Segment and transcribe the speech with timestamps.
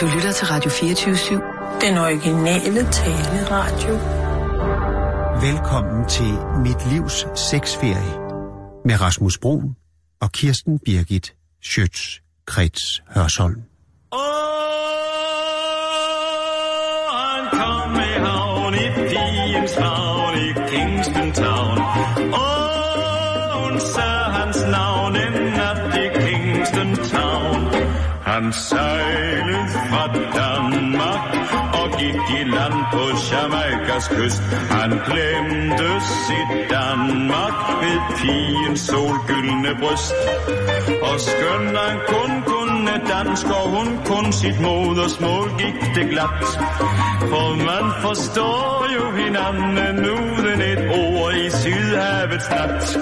[0.00, 1.86] Du lytter til Radio 24-7.
[1.86, 3.94] Den originale taleradio.
[5.50, 6.32] Velkommen til
[6.64, 8.14] Mit Livs Sexferie
[8.84, 9.76] med Rasmus Broen
[10.20, 11.34] og Kirsten Birgit
[11.64, 13.62] Schøtz-Krets Hørsholm.
[14.12, 14.18] Åh,
[17.12, 21.78] han kom i havn i pigens favn i Kingston Town.
[22.34, 24.91] Åh, hun sagde hans navn
[28.32, 30.04] Han sejlede fra
[30.40, 31.24] Danmark
[31.80, 34.42] og gik i land på Jamaikas kyst.
[34.70, 35.90] Han glemte
[36.24, 40.14] sit Danmark ved pigens solgyldne bryst.
[41.08, 46.44] Og skøn han kun kunne dansk, og hun kun sit modersmål, gik det glat.
[47.30, 52.98] For man forstår jo hinanden uden et ord i Sydhavets nat.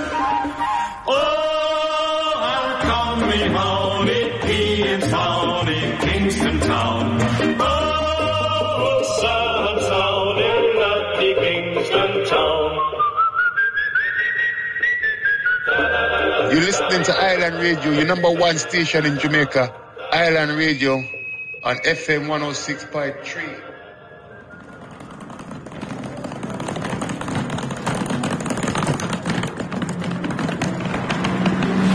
[6.30, 7.20] Kingston Town.
[7.60, 10.64] Åh, så han savn en
[11.42, 12.70] Kingston Town.
[16.52, 19.74] You're listening to Island Radio, your number one station in Jamaica.
[20.12, 20.92] Island Radio
[21.64, 23.40] on FM 106.3.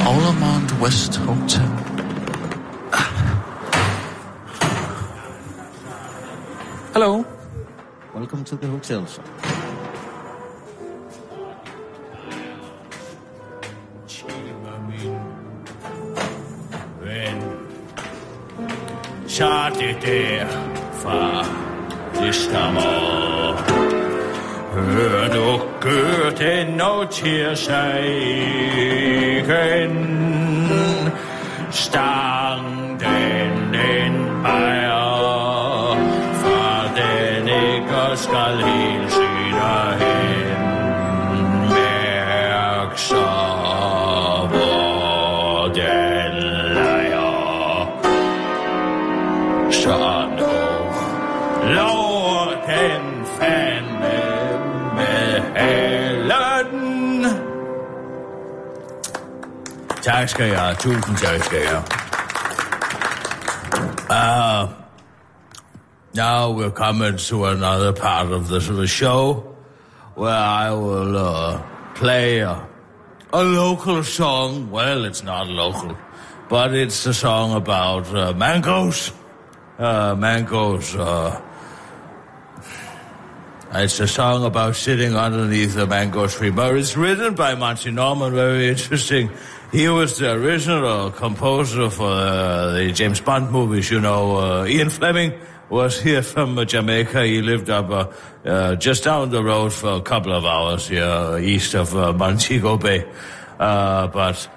[0.06, 1.75] Aldermont West Hotel.
[6.96, 7.26] Hello.
[8.14, 9.22] Welcome to the hotel, sir.
[17.04, 17.42] ven.
[19.28, 20.48] Så det der,
[20.94, 21.46] far,
[22.20, 23.56] det stammer.
[24.74, 26.30] Hør du gør
[26.82, 28.04] og til sig
[29.38, 29.96] igen.
[31.72, 34.85] Stang den den ejer,
[38.16, 40.58] ikke skal helt syne hen.
[41.70, 43.26] Mærk så,
[44.50, 46.34] hvor den
[46.74, 47.88] leger.
[49.72, 50.56] Så nu
[51.74, 54.20] lover den fandme
[54.96, 57.26] med halen.
[60.02, 60.76] Tak skal jeg have.
[60.76, 62.05] Tusind tak skal jeg
[66.16, 69.56] now we're coming to another part of the, show
[70.16, 71.62] where I will uh,
[71.94, 72.68] play a,
[73.34, 74.72] a local song.
[74.72, 75.98] Well, it's not local,
[76.48, 79.12] but it's a song about uh, mangoes.
[79.78, 80.96] Uh, mangoes.
[80.96, 81.42] Uh,
[83.74, 88.34] it's a song about sitting underneath a mango tree, but it's written by Monty Norman.
[88.34, 89.30] Very interesting.
[89.74, 93.92] He was the original composer for uh, the James Bond movies.
[93.92, 95.34] You know, uh, Ian Fleming
[95.70, 97.26] was here from Jamaica.
[97.26, 98.12] He lived up uh,
[98.48, 102.14] uh, just down the road for a couple of hours here uh, east of uh,
[102.14, 103.06] Montego Bay.
[103.60, 104.48] Uh, but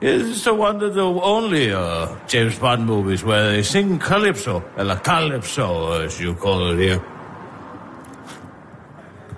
[0.00, 4.96] it's the one of the only uh, James Bond movies where they sing calypso, or
[4.96, 7.04] calypso as you call it here.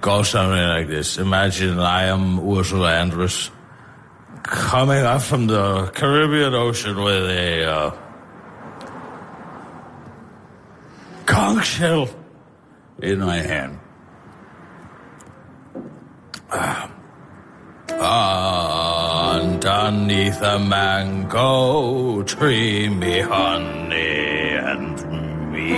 [0.00, 1.18] Goes something like this.
[1.18, 3.50] Imagine I am Ursula Andress
[4.42, 7.90] coming up from the Caribbean Ocean with a uh,
[11.50, 12.08] conch shell
[13.02, 13.78] in my hand.
[16.52, 16.90] Ah,
[19.34, 24.96] underneath a mango tree, me honey and
[25.52, 25.70] me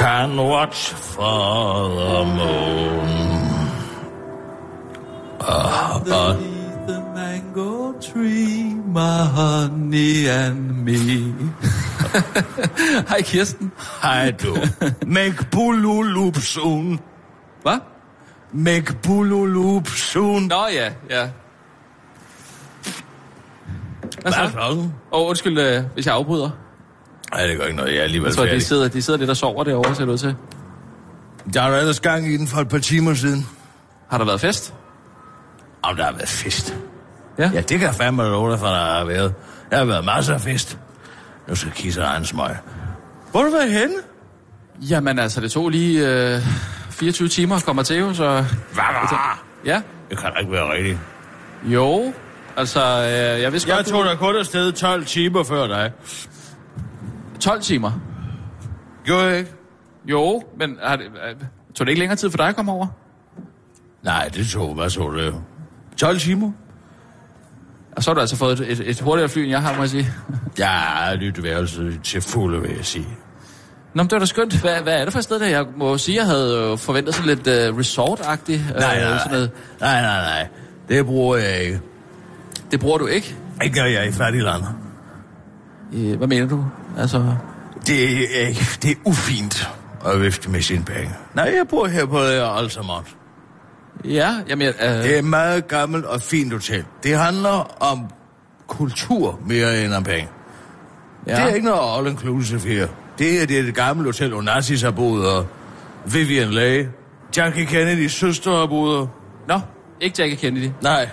[0.00, 0.80] can watch
[1.14, 3.08] for the moon.
[5.40, 6.00] Ah.
[6.00, 11.34] Underneath the mango tree, my honey and me.
[13.10, 13.72] Hej Kirsten.
[14.02, 14.56] Hej du.
[16.40, 17.00] Soon.
[17.62, 17.78] Hvad?
[18.52, 20.42] Make bululup soon.
[20.42, 21.28] Nå ja, ja.
[24.22, 24.50] Hvad så?
[24.60, 26.50] Åh, oh, undskyld, øh, hvis jeg afbryder.
[27.32, 27.92] Nej, det gør ikke noget.
[27.92, 30.12] Jeg er alligevel Jeg tror, de sidder, de sidder lidt og sover derovre, ser det
[30.12, 30.34] ud til.
[31.54, 33.46] Der er ellers gang i den for et par timer siden.
[34.10, 34.74] Har der været fest?
[35.82, 36.76] Om der har været fest.
[37.38, 37.50] Ja.
[37.54, 39.34] Ja, det kan jeg fandme love dig, for der har været.
[39.70, 40.78] Der har været masser af fest.
[41.48, 42.56] Nu skal kisse egen smøg.
[43.30, 43.94] Hvor har du været henne?
[44.80, 46.40] Jamen altså, det tog lige øh,
[46.90, 48.24] 24 timer at komme til, jo, så...
[48.32, 48.44] Hvad
[48.74, 49.82] var Ja.
[50.10, 50.98] Det kan da ikke være rigtigt.
[51.64, 52.12] Jo,
[52.56, 55.92] altså, øh, jeg vidste Jeg godt, tog dig kun afsted 12 timer før dig.
[57.34, 57.38] du...
[57.40, 57.92] 12 timer.
[59.04, 59.50] Gjorde jeg ikke?
[60.06, 61.34] Jo, men har det, øh,
[61.74, 62.86] tog det ikke længere tid for dig at komme over?
[64.02, 65.34] Nej, det tog, hvad så det?
[65.96, 66.52] 12 timer?
[67.96, 69.82] Og så har du altså fået et, et, et hurtigere fly, end jeg har, må
[69.82, 70.10] jeg sige.
[70.58, 73.06] Ja, lytteværelse til fulde, vil jeg sige.
[73.94, 74.60] Nå, men det var da skønt.
[74.60, 75.46] Hvad, hvad er det for et sted der?
[75.46, 78.60] Jeg må sige, jeg havde jo forventet sådan lidt uh, resort-agtigt.
[78.74, 79.50] øh, Nej, nej, sådan noget.
[79.80, 80.48] nej, nej, nej.
[80.88, 81.80] Det bruger jeg ikke.
[82.70, 83.36] Det bruger du ikke?
[83.64, 84.62] Ikke når jeg er i fattigland.
[85.92, 86.64] Øh, hvad mener du?
[86.98, 87.34] Altså,
[87.86, 88.04] Det
[88.42, 89.68] er, det er ufint
[90.06, 91.10] at vifte med sine penge.
[91.34, 93.15] Nej, jeg bor her på Altamont.
[94.06, 96.84] Ja, jamen, uh, Det er et meget gammelt og fint hotel.
[97.02, 98.00] Det handler om
[98.66, 100.28] kultur mere end om penge.
[101.26, 101.32] Ja.
[101.36, 102.88] Det er ikke noget all inclusive her.
[103.18, 105.46] Det er det, er det gamle hotel, hvor Nazis har boet, og
[106.12, 106.88] Vivian Leigh,
[107.36, 109.06] Jackie Kennedys søster har boet her.
[109.48, 109.60] Nå,
[110.00, 110.70] ikke Jackie Kennedy.
[110.82, 111.08] Nej,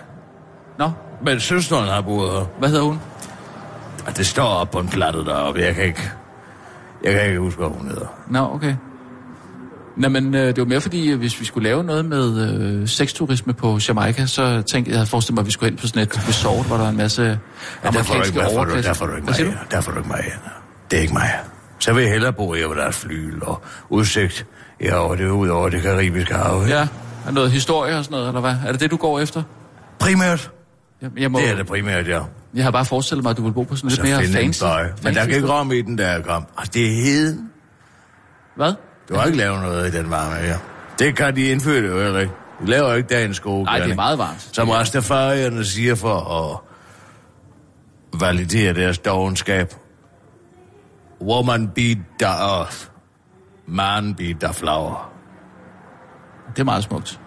[0.80, 0.92] Nå,
[1.26, 2.46] men søsteren har boet her.
[2.60, 3.00] hvad hedder hun?
[4.08, 5.62] Og det står op på en platte deroppe.
[5.62, 6.12] Jeg kan ikke...
[7.04, 8.06] Jeg kan ikke huske, hvad hun hedder.
[8.28, 8.76] Nå, okay.
[9.98, 12.52] Nå, men øh, det var mere fordi, hvis vi skulle lave noget med
[12.82, 15.88] øh, sexturisme på Jamaica, så tænkte jeg, havde forestillet mig, at vi skulle ind på
[15.88, 18.88] sådan et resort, hvor der er en masse Ja, amerikanske du, overklasse.
[18.90, 19.36] der får du ikke mig.
[19.72, 20.24] Der får du ikke mig.
[20.92, 21.30] Det er ikke mig.
[21.80, 24.46] Så vil jeg hellere bo her, hvor der er fly og udsigt.
[24.82, 26.64] Ja, og det er ud over det karibiske hav.
[26.68, 26.88] Ja,
[27.28, 28.56] er noget historie og sådan noget, eller hvad?
[28.68, 29.44] Er det det, du går efter?
[30.00, 30.52] Primært.
[31.02, 32.20] Jeg, jeg, må, Det er det primært, ja.
[32.54, 34.40] jeg har bare forestillet mig, at du vil bo på sådan lidt Så mere finde
[34.40, 34.62] en fancy.
[34.64, 34.84] bøj.
[34.84, 36.46] Men der fancy kan ikke ramme i den, der kom.
[36.58, 37.50] Altså, det er heden.
[38.56, 38.74] Hvad?
[39.10, 40.58] Du har ikke lavet noget i den varme her.
[41.00, 42.34] Det kan de indføre det jo heller ikke.
[42.62, 44.50] De laver ikke dagens gode Nej, det er meget varmt.
[44.52, 46.60] Som Rastafarierne siger for at
[48.22, 49.74] validere deres dogenskab.
[51.22, 51.82] Woman be
[52.20, 52.78] the earth.
[53.68, 55.12] Man be the flower.
[56.56, 57.20] Det er meget smukt.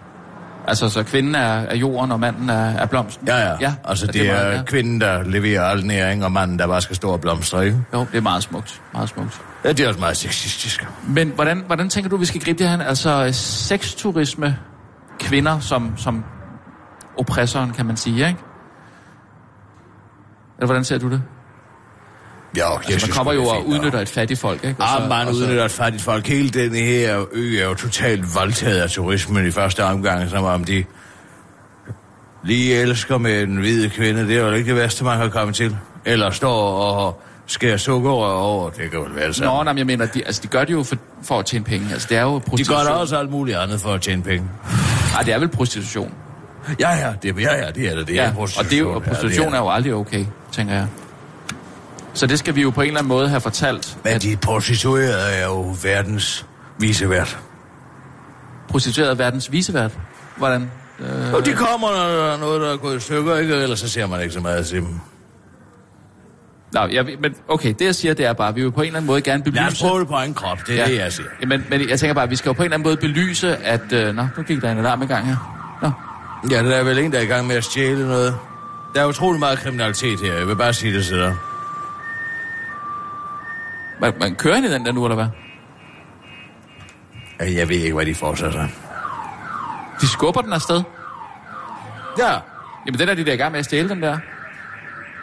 [0.68, 3.28] Altså, så kvinden er, er jorden, og manden er, er blomsten?
[3.28, 3.56] Ja, ja.
[3.60, 4.62] ja altså, er det, er, meget, ja.
[4.62, 7.78] kvinden, der leverer al næring, og manden, der bare skal stå og blomstre, ikke?
[7.92, 8.82] Jo, det er meget smukt.
[8.92, 9.40] Meget smukt.
[9.64, 10.86] Ja, det er også meget sexistisk.
[11.08, 12.82] Men hvordan, hvordan tænker du, vi skal gribe det her?
[12.82, 14.58] Altså, sexturisme,
[15.18, 16.24] kvinder som, som
[17.18, 18.40] oppressoren, kan man sige, ikke?
[20.58, 21.22] Eller hvordan ser du det?
[22.56, 24.76] Ja, jeg Altså, man kommer jo og udnytter et fattigt folk, ikke?
[24.82, 26.26] Og Ah, man og så- udnytter et fattigt folk.
[26.26, 30.64] Hele den her ø er jo totalt voldtaget af turismen i første omgang, som om
[30.64, 30.84] de
[32.44, 34.28] lige elsker med en hvid kvinde.
[34.28, 35.76] Det er jo ikke det værste, man kan komme til.
[36.04, 38.70] Eller står og skærer sukker over.
[38.70, 40.72] Det kan vel være det Nå, nej, men jeg mener, de, altså, de gør det
[40.72, 41.86] jo for, for at tjene penge.
[41.92, 42.78] Altså, det er jo De prostitution.
[42.86, 44.48] gør da også alt muligt andet for at tjene penge.
[45.12, 46.12] Nej, det er vel prostitution.
[46.80, 48.06] Ja, ja, det, ja, ja, det er det.
[48.08, 50.86] Det er Ja, og, det er jo, og prostitution er jo aldrig okay, tænker jeg.
[52.16, 54.36] Så det skal vi jo på en eller anden måde have fortalt, Men at de
[54.36, 56.46] prostituerede er jo verdens
[56.78, 57.38] visevært.
[58.68, 59.92] prostitueret er verdens visevært.
[60.36, 60.70] Hvordan?
[61.00, 63.54] Øh, Og de kommer, når der er noget, der er gået i stykker, ikke?
[63.54, 65.00] Ellers så ser man ikke så meget til dem.
[66.72, 68.86] Nå, jeg, men okay, det jeg siger, det er bare, at vi vil på en
[68.86, 69.60] eller anden måde gerne belyse...
[69.62, 70.92] Lad os prøve det på egen krop, det er ja.
[70.92, 71.28] det, jeg siger.
[71.40, 73.56] Jamen, men jeg tænker bare, at vi skal jo på en eller anden måde belyse,
[73.56, 73.92] at...
[73.92, 75.36] Øh, nå, nu gik der en alarm i gang her.
[75.82, 75.90] Nå,
[76.50, 78.34] Ja, der er vel en, der er i gang med at stjæle noget.
[78.94, 81.36] Der er utrolig meget kriminalitet her, jeg vil bare sige det til dig.
[84.00, 85.26] Man, man kører ind i den der nu, eller hvad?
[87.54, 88.68] Jeg ved ikke, hvad de fortsætter.
[90.00, 90.82] De skubber den afsted.
[92.18, 92.30] Ja,
[92.86, 94.18] Jamen, det der, de der er i gang med at stjæle den der.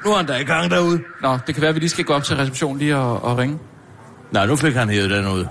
[0.06, 1.04] nu er han der i gang derude.
[1.22, 3.38] Nå, det kan være, at vi lige skal gå op til receptionen lige og, og
[3.38, 3.60] ringe.
[4.32, 5.46] Nej, nu fik han hævet den ud.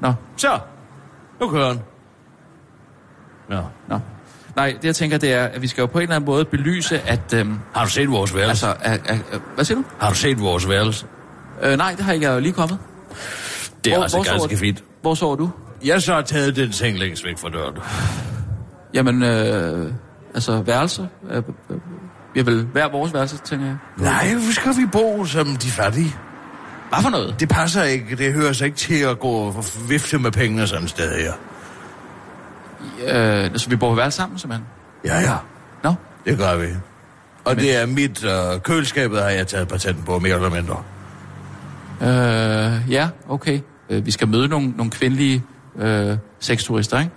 [0.00, 0.58] Nå, Så,
[1.40, 1.80] nu kører han.
[3.50, 3.60] Ja.
[3.88, 4.00] nå.
[4.56, 6.44] Nej, det jeg tænker, det er, at vi skal jo på en eller anden måde
[6.44, 7.34] belyse, at...
[7.34, 8.66] Øhm, Har du set vores værelse?
[8.66, 9.84] altså, at, at, at, hvad siger du?
[10.00, 11.06] Har du set vores værelse?
[11.62, 12.78] Øh, nej, det har jeg jo lige kommet.
[13.84, 14.58] Det er Hvor- også hvor sover ganske du?
[14.60, 14.84] fint.
[15.02, 15.50] Hvor sover du?
[15.84, 17.74] Jeg så har taget den seng længst væk fra døren.
[18.94, 19.92] Jamen, øh,
[20.34, 21.08] altså værelse.
[21.30, 21.36] Øh,
[21.70, 21.76] øh,
[22.34, 23.76] vi har vel hver vores værelse, tænker jeg.
[23.98, 26.16] Nej, hvor skal vi bo som de fattige?
[26.88, 27.40] Hvad for noget?
[27.40, 28.16] Det passer ikke.
[28.16, 31.32] Det hører sig ikke til at gå og vifte med pengene sådan et sted her.
[33.08, 34.66] Øh, så vi bor på værelse sammen, simpelthen?
[35.04, 35.34] Ja, ja.
[35.84, 35.94] Nå,
[36.26, 36.66] Det gør vi.
[37.44, 37.58] Og Men...
[37.58, 40.82] det er mit øh, køleskabet, har jeg taget patent på, mere eller mindre.
[42.02, 43.60] Øh, ja, okay.
[43.90, 45.44] Øh, vi skal møde nogle, nogle kvindelige
[45.78, 47.10] øh, sexturister, ikke?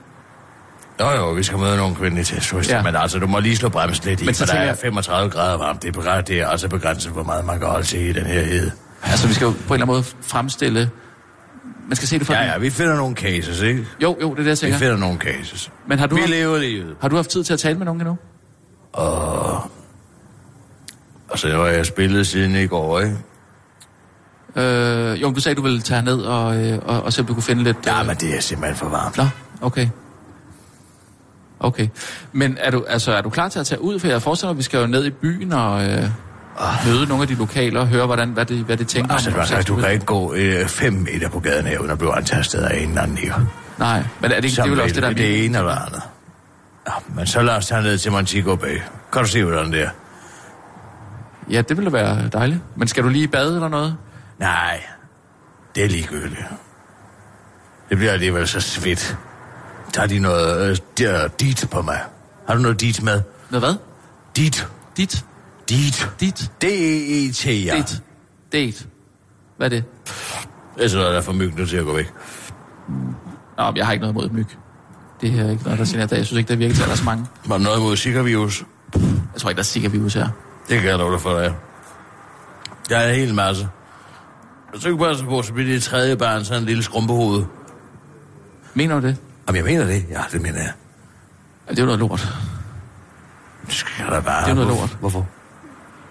[1.00, 2.83] Jo, jo, vi skal møde nogle kvindelige testurister, Ja.
[2.83, 5.29] men altså, du må lige slå bremsen lidt i, Men for der er jeg- 35
[5.29, 5.81] grader varmt.
[5.81, 8.25] Det er, begrænset, det er altså begrænset, hvor meget man kan holde til i den
[8.25, 8.71] her hede.
[9.03, 10.89] Altså, vi skal jo på en eller anden måde fremstille...
[11.88, 12.33] Man skal se det fra...
[12.33, 13.85] Ja, ja, vi finder nogle cases, ikke?
[14.03, 14.77] Jo, jo, det er det, jeg Vi tænker.
[14.77, 15.71] finder nogle cases.
[15.88, 16.95] Men har du, Vi haft, lever livet.
[17.01, 18.17] har du haft tid til at tale med nogen endnu?
[21.29, 23.17] Altså, nu har jeg spillet siden i går, ikke?
[24.55, 27.34] Øh, jo, du sagde, du ville tage ned og, øh, og, og se, om du
[27.34, 27.77] kunne finde lidt...
[27.86, 29.17] Ja, øh, men det er simpelthen for varmt.
[29.17, 29.24] Nå,
[29.62, 29.88] okay.
[31.60, 31.88] Okay.
[32.31, 34.00] Men er du, altså, er du klar til at tage ud?
[34.00, 36.03] For jeg forestiller mig, at vi skal jo ned i byen og øh,
[36.86, 39.34] møde nogle af de lokale og høre, hvordan, hvad, de, hvad de tænker Altså, om
[39.34, 42.15] du, altså, du kan ikke gå øh, fem meter på gaden her, uden at blive
[42.17, 43.34] antastet af en eller anden her.
[43.79, 45.86] Nej, men er det, ikke, det er vel også det, der er det ene eller
[45.86, 46.01] andet.
[46.88, 48.79] Ja, men så lad os tage ned til Montego Bay.
[49.13, 49.89] Kan du se, hvordan det er?
[51.50, 52.60] Ja, det ville være dejligt.
[52.75, 53.98] Men skal du lige i bad eller noget?
[54.41, 54.83] Nej,
[55.75, 56.45] det er ligegyldigt.
[57.89, 59.17] Det bliver alligevel så svedt.
[59.93, 62.00] Tager de noget øh, der, dit på mig?
[62.48, 63.21] Har du noget dit med?
[63.51, 63.75] Noget hvad?
[64.36, 64.67] Dit.
[64.98, 65.25] Dit?
[65.69, 66.10] Dit.
[66.19, 66.51] Dit?
[66.62, 67.77] D-E-E-T, ja.
[67.77, 68.03] Dit?
[68.51, 68.86] Date?
[69.57, 69.83] Hvad er det?
[70.75, 72.13] Det er sådan noget, der får myggene til at gå væk.
[73.57, 74.48] Nå, men jeg har ikke noget imod myg.
[75.21, 76.98] Det er ikke noget, der siger, Jeg synes ikke, det virker til, at der er
[76.98, 77.25] så mange.
[77.45, 78.63] Var der noget imod Zika-virus?
[79.33, 80.27] Jeg tror ikke, der er sikkert virus her.
[80.69, 81.53] Det kan jeg love dig for, der er.
[82.89, 83.67] Der er en hel masse.
[84.72, 87.44] Hvis du ikke bare så på, så bliver det tredje barn sådan en lille skrumpehoved.
[88.74, 89.18] Mener du det?
[89.48, 90.06] Jamen, jeg mener det.
[90.10, 90.72] Ja, det mener jeg.
[91.68, 92.28] Ja, det er jo noget lort.
[93.66, 94.44] Det skal der bare...
[94.44, 94.98] Det er noget Hvorfor- lort.
[95.00, 95.28] Hvorfor?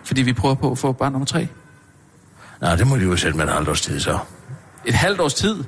[0.05, 1.49] Fordi vi prøver på at få barn nummer tre.
[2.61, 4.19] Nej, det må de jo sætte med en halvt års tid, så.
[4.85, 5.65] Et halvt års tid?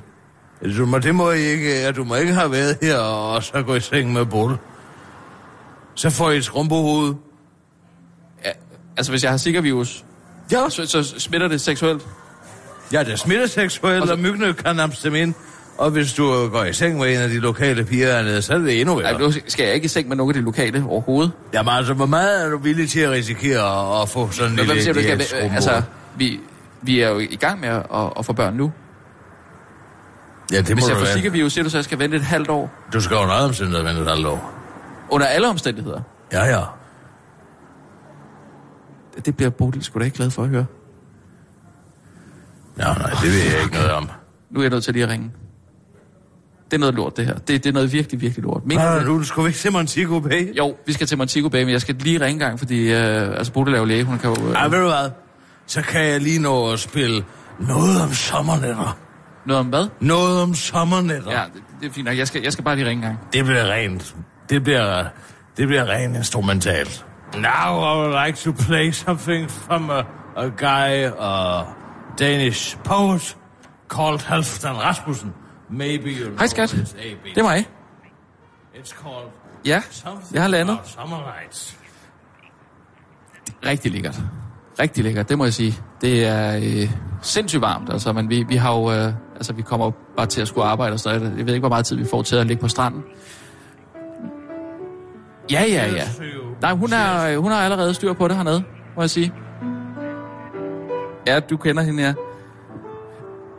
[0.77, 3.61] Du må, det må I ikke, ja, du må ikke have været her og så
[3.61, 4.55] gå i seng med Bull.
[5.95, 7.15] Så får I et skrumpehoved.
[8.45, 8.51] Ja,
[8.97, 10.05] altså, hvis jeg har Zika-virus,
[10.51, 10.69] Ja.
[10.69, 12.07] så, så smitter det seksuelt.
[12.93, 15.33] Ja, det er smitteseksuelt, Og så- og myggene kan ind.
[15.77, 18.57] Og hvis du går i seng med en af de lokale piger hernede, så er
[18.57, 19.11] det endnu værre.
[19.11, 21.31] Ej, nu skal jeg ikke i seng med nogen af de lokale overhovedet.
[21.53, 24.81] Jamen altså, hvor meget er du villig til at risikere at, få sådan en lille
[24.81, 25.21] siger du, skal,
[25.53, 25.81] altså,
[26.17, 26.39] vi,
[26.81, 27.83] vi er jo i gang med at,
[28.19, 28.71] at få børn nu.
[30.51, 31.05] ja, det må Hvis du jeg får.
[31.05, 32.71] Zika-virus, siger du så, at jeg skal vente et halvt år.
[32.93, 34.53] Du skal jo noget omstændighed vente et halvt år.
[35.09, 36.01] Under alle omstændigheder.
[36.33, 36.61] Ja, ja.
[39.25, 40.65] Det bliver Bodil sgu da ikke glad for at høre.
[42.79, 44.09] Ja, nej, det ved jeg ikke noget om.
[44.51, 45.31] Nu er jeg nødt til lige at ringe.
[46.65, 47.33] Det er noget lort, det her.
[47.33, 48.65] Det, det er noget virkelig, virkelig lort.
[48.65, 50.57] Mener Nej, du vi ikke se Montego Bay.
[50.57, 53.53] Jo, vi skal til Montego Bay, men jeg skal lige ringe gang, fordi øh, altså
[53.53, 54.47] Bodil er jo læge, hun kan jo...
[54.49, 55.09] Øh, Ej, ved du hvad?
[55.67, 57.23] Så kan jeg lige nå at spille
[57.59, 58.97] noget om sommernetter.
[59.45, 59.87] noget om hvad?
[59.99, 61.31] Noget om sommernetter.
[61.31, 62.17] Ja, det, det er fint nok.
[62.17, 63.19] Jeg skal, jeg skal bare lige ringe gang.
[63.33, 64.15] Det bliver rent.
[64.49, 65.03] Det bliver,
[65.57, 67.05] det bliver rent instrumentalt.
[67.33, 67.43] Now
[67.79, 69.99] I would like to play something from a,
[70.37, 71.61] a guy, a
[72.19, 73.37] Danish poet
[73.89, 75.33] called Halfdan Rasmussen.
[75.69, 76.95] Maybe you know Hej skat,
[77.35, 77.67] det er mig.
[78.75, 79.29] It's called
[79.65, 79.81] Ja,
[80.33, 80.77] jeg har landet.
[83.65, 84.21] Rigtig lækkert.
[84.79, 85.75] Rigtig lækkert, det må jeg sige.
[86.01, 86.91] Det er øh,
[87.21, 90.47] sindssygt varmt, altså, men vi, vi har jo, øh, altså vi kommer bare til at
[90.47, 91.37] skulle arbejde og sådan noget.
[91.37, 93.03] Jeg ved ikke, hvor meget tid vi får til at ligge på stranden.
[95.51, 96.07] Ja, ja, ja.
[96.61, 98.63] Nej, hun er, øh, hun har allerede styr på det hernede,
[98.95, 99.33] må jeg sige.
[101.27, 102.13] Ja, du kender hende, ja.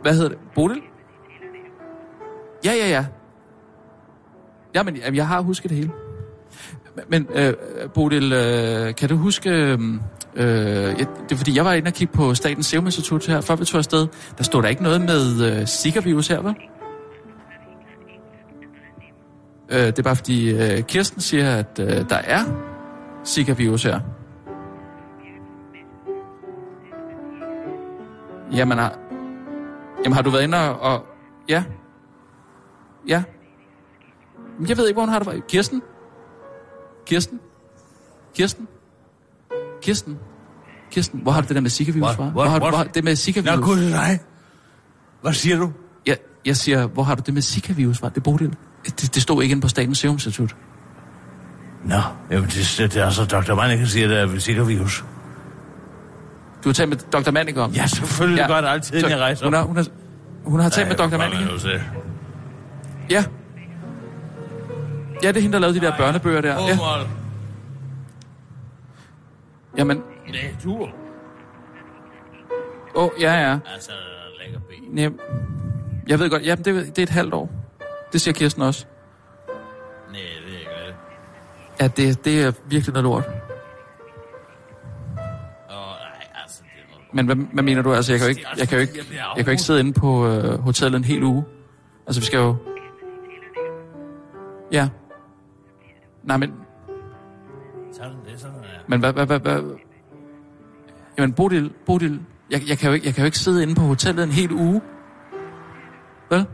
[0.01, 0.37] Hvad hedder det?
[0.55, 0.81] Bodil?
[2.65, 3.05] Ja, ja, ja.
[4.75, 5.91] Jamen, jamen, jeg har husket det hele.
[7.07, 7.53] Men, øh,
[7.93, 9.49] Bodil, øh, kan du huske...
[9.49, 9.79] Øh,
[10.35, 13.41] øh, jeg- det er fordi, jeg var inde og kigge på Statens Serum Institut her,
[13.41, 14.07] før vi tog afsted.
[14.37, 16.55] Der stod der ikke noget med øh, Zika-virus her, vel?
[19.69, 22.39] Øh, det er bare fordi, øh, Kirsten siger, at øh, der er
[23.25, 23.99] Zika-virus her.
[28.55, 28.93] Jamen, har,
[30.03, 30.79] jamen, har du været inde og...
[30.91, 31.05] og
[31.49, 31.63] ja.
[33.07, 33.23] Ja.
[34.59, 35.33] Men Jeg ved ikke, hvor hun har det fra.
[35.49, 35.81] Kirsten?
[37.05, 37.39] Kirsten?
[38.35, 38.67] Kirsten?
[39.81, 40.17] Kirsten?
[40.91, 42.23] Kirsten, hvor har du det der med Zika-virus fra?
[42.23, 42.31] What?
[42.33, 43.65] Hvor har, du- hvor det med Nå, Zika-virus?
[43.65, 44.19] gud nej.
[45.21, 45.71] Hvad siger du?
[46.05, 48.09] Jeg, jeg siger, hvor har du det med Zika-virus fra?
[48.09, 48.55] Det Bodil.
[48.85, 50.55] Det, det stod ikke inde på Statens Serum Institut.
[51.85, 51.95] Nå,
[52.31, 53.55] jamen det, det, det er altså Dr.
[53.55, 55.05] Manneke siger, det er sikker virus.
[56.65, 57.31] Du har talt med Dr.
[57.31, 57.71] Manning om.
[57.71, 58.47] Ja, selvfølgelig ja.
[58.47, 59.45] gør det altid, når jeg rejser.
[59.45, 59.85] Hun har, hun har,
[60.45, 61.17] hun har talt med Dr.
[61.17, 61.49] Manning.
[63.09, 63.23] Ja.
[65.23, 66.53] Ja, det er hende, der lavede de der børnebøger der.
[66.53, 66.67] Ja.
[66.67, 66.75] Ja.
[69.77, 70.71] Jamen, Nej, du.
[72.95, 73.57] åh, oh, ja, ja.
[73.73, 73.91] Altså,
[74.43, 74.77] lækker ben.
[74.91, 75.09] Nej,
[76.07, 77.51] jeg ved godt, jamen, det, det er et halvt år.
[78.13, 78.85] Det siger Kirsten også.
[80.11, 80.95] Nej, det er ikke det.
[81.81, 83.44] Ja, det, det er virkelig noget lort.
[87.15, 87.93] Men hvad, hvad mener du?
[87.93, 89.93] Altså, jeg kan jo ikke, jeg kan jo ikke, jeg kan jo ikke sidde inde
[89.93, 91.43] på øh, hotellet en hel uge.
[92.07, 92.55] Altså, vi skal jo...
[94.71, 94.89] Ja.
[96.23, 96.53] Nej, men,
[97.91, 98.69] Sådan, det sådan, ja.
[98.87, 99.61] men hvad, hvad, hvad, hvad?
[101.17, 102.19] Jamen, Bodil, Bodil,
[102.51, 104.51] jeg, jeg, kan jo ikke, jeg kan jo ikke sidde inde på hotellet en hel
[104.51, 104.81] uge.
[106.29, 106.45] Vel?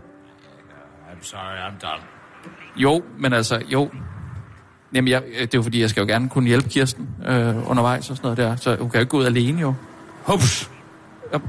[1.12, 2.04] I'm sorry, I'm done.
[2.76, 3.90] Jo, men altså, jo.
[4.94, 8.10] Jamen, jeg, det er jo fordi, jeg skal jo gerne kunne hjælpe Kirsten øh, undervejs
[8.10, 8.56] og sådan noget der.
[8.56, 9.74] Så hun kan jo ikke gå ud alene, jo.
[10.24, 10.70] Hups.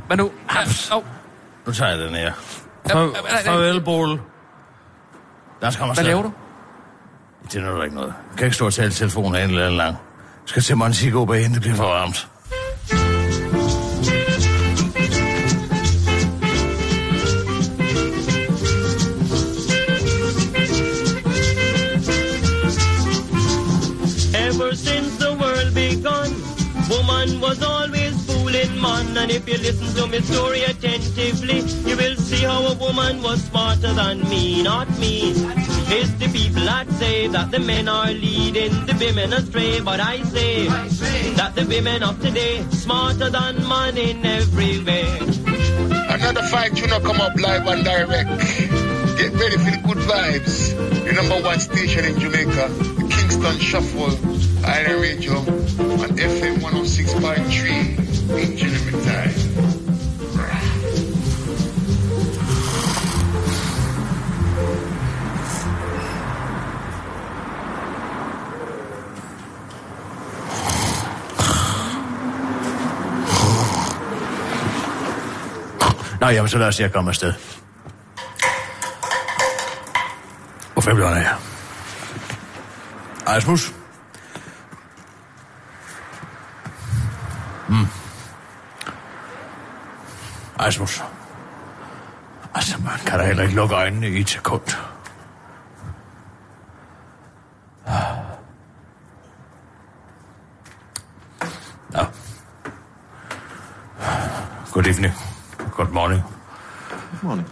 [0.07, 0.31] Hvad nu?
[0.47, 0.91] Haps.
[0.91, 1.05] Au.
[1.67, 2.33] Nu tager jeg den her.
[3.45, 4.21] Farvel, Bol.
[5.61, 6.33] Lad os komme Hvad laver du?
[7.43, 8.15] Det er noget ikke noget.
[8.31, 9.97] Jeg kan ikke stå og tale telefonen en eller anden lang.
[10.43, 12.29] Jeg skal til Montego inden det bliver for varmt.
[29.31, 33.93] If you listen to my story attentively, you will see how a woman was smarter
[33.93, 35.33] than me, not me.
[35.95, 40.23] It's the people that say that the men are leading the women astray, but I
[40.23, 40.67] say
[41.37, 45.07] that the women of today smarter than man in every way.
[46.09, 48.31] Another fight you know come up live and direct.
[49.19, 50.75] Get ready for the good vibes.
[51.05, 54.17] The number one station in Jamaica, the Kingston Shuffle,
[54.67, 58.02] Island Radio, on FM 106.3
[76.23, 77.35] Nå, jamen, så lad os se at komme afsted.
[80.73, 81.37] Hvor fem er jeg?
[83.27, 83.73] Asmus?
[87.69, 87.87] Mm.
[90.59, 91.03] Asmus.
[92.55, 94.63] Altså, man kan da heller ikke lukke øjnene i et sekund.
[101.95, 102.07] Ja.
[104.73, 105.15] Good evening.
[105.77, 106.23] Good morning.
[107.11, 107.49] Good morning.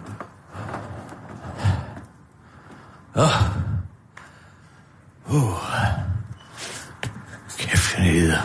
[7.59, 8.39] Kæft, den hedder.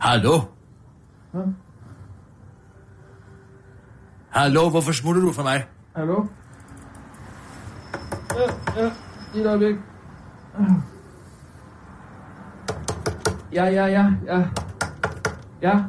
[0.00, 0.40] Hallo?
[4.44, 5.64] Hallo, hvorfor smutter du fra mig?
[5.96, 6.26] Hallo?
[8.30, 8.90] Ja, ja,
[9.32, 9.76] lige et øjeblik.
[13.52, 14.44] Ja, ja, ja, ja.
[15.62, 15.84] Ja.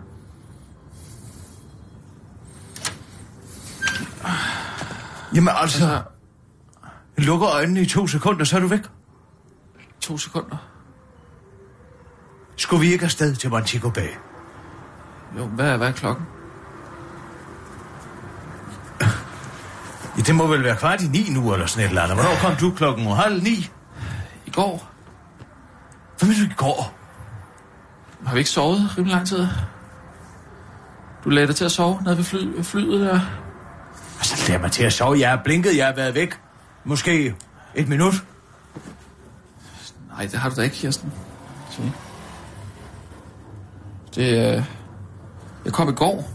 [5.35, 5.87] Jamen altså,
[7.17, 8.83] jeg lukker øjnene i to sekunder, så er du væk.
[9.99, 10.57] To sekunder.
[12.55, 14.09] Skulle vi ikke afsted til Montego Bay?
[15.37, 16.25] Jo, hvad er, hvad er klokken?
[20.25, 22.17] Ja, det må vel være kvart i ni nu, eller sådan et eller andet.
[22.17, 23.69] Hvornår kom du klokken halv ni?
[24.45, 24.91] I går.
[26.19, 26.93] Hvad mener du i går?
[28.25, 29.47] Har vi ikke sovet rimelig lang tid?
[31.23, 33.19] Du lagde dig til at sove nede ved fly, flyet der.
[34.17, 35.19] Altså, lad mig til at sove.
[35.19, 36.39] Jeg er blinket, jeg har været væk.
[36.83, 37.35] Måske
[37.75, 38.13] et minut.
[40.09, 41.13] Nej, det har du da ikke, Kirsten.
[41.71, 41.91] Se.
[44.15, 44.63] Det, øh...
[45.65, 46.29] Jeg kom i går.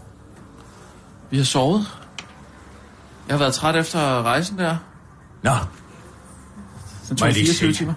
[1.30, 1.99] Vi har sovet.
[3.30, 4.76] Jeg har været træt efter rejsen der.
[5.42, 5.50] Nå,
[7.08, 7.78] Den tog jeg lige 24 se?
[7.78, 7.94] timer.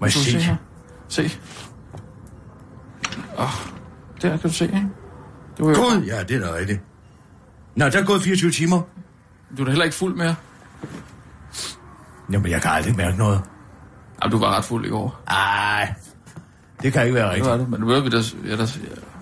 [0.00, 0.38] må jeg se?
[0.38, 0.56] her?
[1.08, 1.30] Se.
[3.38, 3.50] Åh, oh,
[4.22, 4.88] der kan du se, ikke?
[5.56, 5.74] Det var.
[5.74, 6.80] Gud, ja, det er da rigtigt.
[7.76, 8.80] Nå, der er gået 24 timer.
[9.56, 10.34] Du er da heller ikke fuld mere.
[12.32, 13.40] Jamen, jeg kan aldrig mærke noget.
[14.22, 15.20] Jamen, du var ret fuld i går.
[15.28, 15.94] Ej,
[16.82, 17.50] det kan ikke være Det rigtigt.
[17.50, 18.22] var du, men ved, vi der...
[18.46, 18.66] Ja, der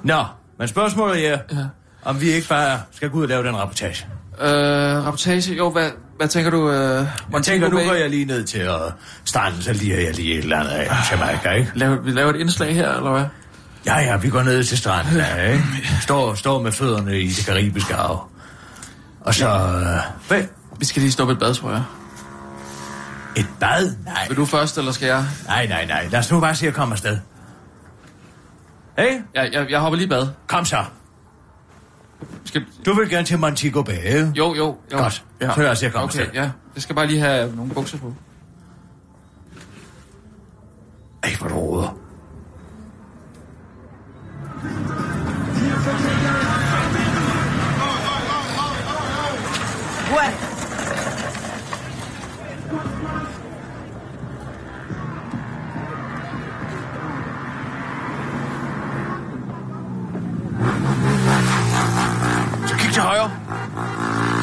[0.05, 0.25] Nå,
[0.59, 1.67] men spørgsmålet er, ja.
[2.05, 4.09] om vi ikke bare skal gå ud og lave den rapportage.
[4.41, 6.71] Øh, rapportage, jo, hvad, hvad tænker du?
[6.71, 8.75] Øh, Jeg tænker, nu går jeg lige ned til uh,
[9.25, 11.73] stranden, så lige jeg lige et eller andet af Jamaica, ikke?
[11.75, 13.25] Laver, vi laver et indslag her, eller hvad?
[13.87, 15.65] Ja, ja, vi går ned til stranden, ja, ikke?
[16.03, 18.29] Står, står med fødderne i det karibiske hav.
[19.21, 19.49] Og så...
[19.55, 20.43] Uh, hvad?
[20.79, 21.83] Vi skal lige stoppe et bad, tror jeg.
[23.37, 23.95] Et bad?
[24.05, 24.29] Nej.
[24.29, 25.25] Vil du først, eller skal jeg?
[25.47, 26.09] Nej, nej, nej.
[26.11, 27.19] Lad os nu bare se at komme afsted.
[28.99, 30.27] Hey, Jeg, jeg, jeg hopper lige bad.
[30.47, 30.85] kom så.
[32.45, 32.65] Skal...
[32.87, 34.27] Du vil gerne til Montego Bay?
[34.37, 34.77] Jo, jo, jo.
[34.91, 35.13] Godt.
[35.41, 36.27] Så lad os komme Okay, afsted.
[36.35, 36.51] ja.
[36.75, 38.15] Jeg skal bare lige have nogle bukser på.
[41.23, 41.97] Ej, hvor du råder.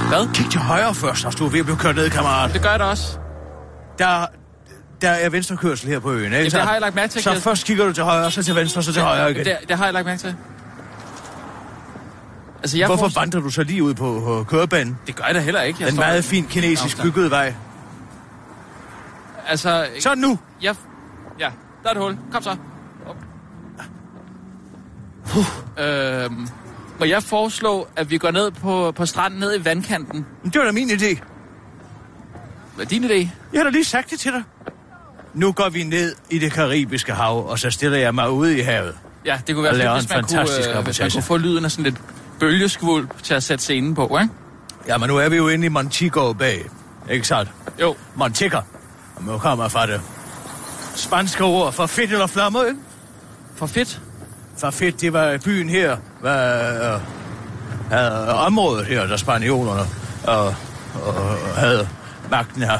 [0.08, 0.34] Hvad?
[0.34, 2.54] Kig til højre først, og du er ved at blive kørt ned, kammerat.
[2.54, 3.17] Det gør jeg da også.
[4.00, 4.26] Der,
[5.02, 6.36] der er venstrekørsel her på øen, ikke?
[6.36, 7.43] Jamen, det Så- har jeg lagt mærke til, Så Kirsten.
[7.50, 9.46] først kigger du til højre, så til venstre, så til højre igen.
[9.46, 10.36] Det, det har jeg lagt mærke til.
[12.62, 14.98] Altså, jeg Hvorfor forestiller- vandrer du så lige ud på, på kørebanen?
[15.08, 15.78] Det gør jeg da heller ikke.
[15.82, 17.54] Jeg Den meget fin kinesisk byggede vej.
[19.48, 20.39] Altså, Så nu!
[20.62, 20.76] jeg...
[21.39, 21.50] Ja,
[21.84, 22.17] der er et hul.
[22.32, 22.56] Kom så.
[23.08, 23.15] Op.
[25.84, 26.48] Øhm,
[27.00, 30.26] må jeg foreslå, at vi går ned på, på stranden, ned i vandkanten?
[30.44, 31.20] Det var da min idé.
[32.76, 33.30] Hvad er din idé?
[33.54, 34.44] Jeg har da lige sagt det til dig.
[35.34, 38.62] Nu går vi ned i det karibiske hav, og så stiller jeg mig ude i
[38.62, 38.96] havet.
[39.26, 41.38] Ja, det kunne være fedt, hvis en man, kunne, fantastisk øh, hvis man kunne få
[41.38, 42.02] lyden af sådan lidt
[42.40, 44.34] bølgeskvulp til at sætte scenen på, ikke?
[44.88, 46.58] Ja, men nu er vi jo inde i Montego Bay.
[47.12, 47.52] Ikke sandt?
[47.82, 47.96] Jo.
[48.16, 48.58] Montego.
[49.16, 50.02] Og nu kommer fra det
[50.96, 52.80] spanske ord for fedt eller flamme, ikke?
[53.56, 54.02] For fedt.
[54.62, 55.02] Var fedt.
[55.02, 57.02] Det var byen her, var, øh,
[57.91, 59.82] havde området her, der spaniolerne
[60.24, 60.46] og,
[61.06, 61.15] og
[61.58, 61.88] havde
[62.32, 62.80] magten her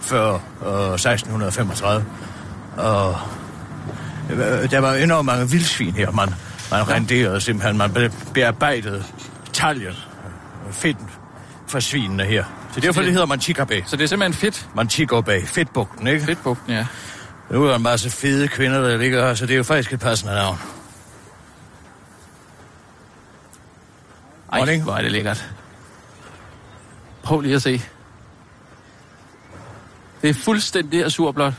[0.00, 0.32] før
[0.66, 2.04] øh, 1635.
[2.76, 3.16] Og
[4.30, 6.10] øh, der var enormt mange vildsvin her.
[6.10, 6.34] Man,
[6.70, 9.04] man renderede simpelthen, man be- bearbejdede
[9.52, 11.06] taljen, øh, fedten
[11.68, 12.44] fra svinene her.
[12.74, 13.82] Så derfor det- det hedder Manchica Bay.
[13.86, 14.68] Så det er simpelthen fedt.
[14.76, 16.24] Manchica Bay, fedtbugten, ikke?
[16.24, 16.86] Fedtbugten, ja.
[17.50, 19.92] Nu er der en masse fede kvinder, der ligger her, så det er jo faktisk
[19.92, 20.58] et passende navn.
[24.54, 24.82] Ej, Morning.
[24.82, 25.50] hvor er det lækkert.
[27.22, 27.82] Prøv lige at se.
[30.22, 31.54] Det er fuldstændig azurblåt.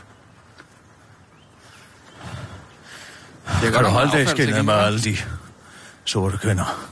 [3.62, 5.16] Det Kan du holde dig skinnet med alle de
[6.04, 6.86] sorte kvinder?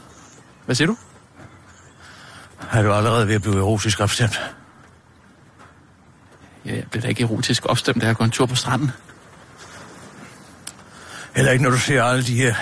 [0.65, 0.97] Hvad siger du?
[2.73, 4.41] Er du allerede ved at blive erotisk opstemt?
[6.65, 8.91] Ja, jeg bliver da ikke erotisk opstemt, da jeg går en tur på stranden.
[11.35, 12.55] Heller ikke, når du ser alle de her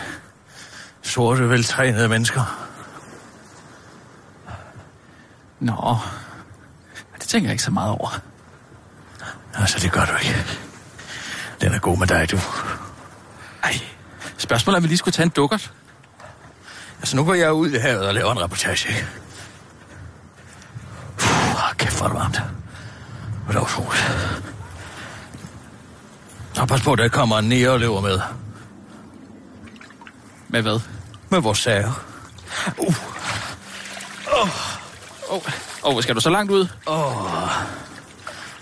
[1.02, 2.61] sorte, veltrænede mennesker.
[5.62, 5.98] Nå,
[7.18, 8.20] det tænker jeg ikke så meget over.
[9.54, 10.44] Altså, det gør du ikke.
[11.60, 12.38] Den er god med dig, du.
[13.62, 13.72] Ej,
[14.38, 15.72] spørgsmålet er, om vi lige skulle tage en dukkert.
[16.98, 19.06] Altså, nu går jeg ud i havet og laver en reportage, ikke?
[21.18, 22.42] Puh, kæft, hvor er det varmt.
[23.44, 24.42] Hvor er det utroligt.
[26.60, 28.20] Og pas på, der kommer en nære og løber med.
[30.48, 30.80] Med hvad?
[31.28, 31.92] Med vores sager.
[32.78, 33.11] Åh,
[35.82, 36.66] oh, oh, skal du så langt ud?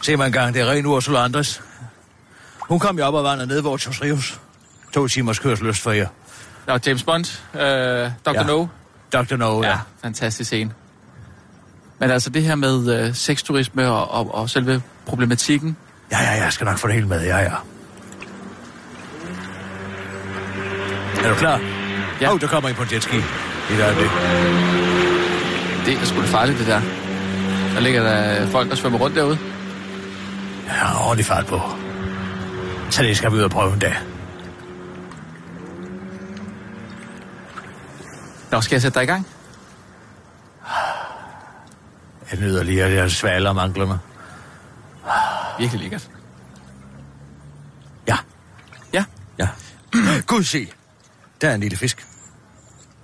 [0.03, 1.63] Se mig engang, det er ren Ursula Andres.
[2.61, 4.41] Hun kom jo op og vandrede ned, hvor Tos Rios.
[4.95, 6.09] To timers kørsel øst for jer.
[6.67, 7.61] Nå, James Bond, øh,
[8.27, 8.33] Dr.
[8.35, 8.43] Ja.
[8.43, 8.67] No.
[9.13, 9.37] Dr.
[9.37, 9.69] No, ja.
[9.69, 10.73] Ja, fantastisk scene.
[11.99, 15.77] Men altså det her med øh, sexturisme og, og, og selve problematikken,
[16.13, 17.55] Ja, ja, jeg skal nok få det hele med, ja, ja.
[21.25, 21.61] Er du klar?
[22.21, 22.29] Ja.
[22.29, 23.17] Åh, oh, der kommer en på en jetski.
[23.17, 24.11] I et øjeblik.
[25.87, 27.00] det er sgu farligt det der.
[27.75, 29.39] Der ligger der folk, der svømmer rundt derude.
[30.67, 31.61] Jeg har ordentlig fart på.
[32.91, 33.95] Så det skal vi ud og prøve en dag.
[38.51, 39.27] Nå, skal jeg sætte dig i gang?
[42.31, 43.99] Jeg nyder lige, at jeg svaler manglerne.
[45.59, 46.11] Virkelig lækkert.
[48.09, 48.17] Ja,
[48.93, 49.05] Ja.
[49.39, 49.49] ja.
[50.27, 50.69] Gud, se.
[51.41, 52.07] Der er en lille fisk.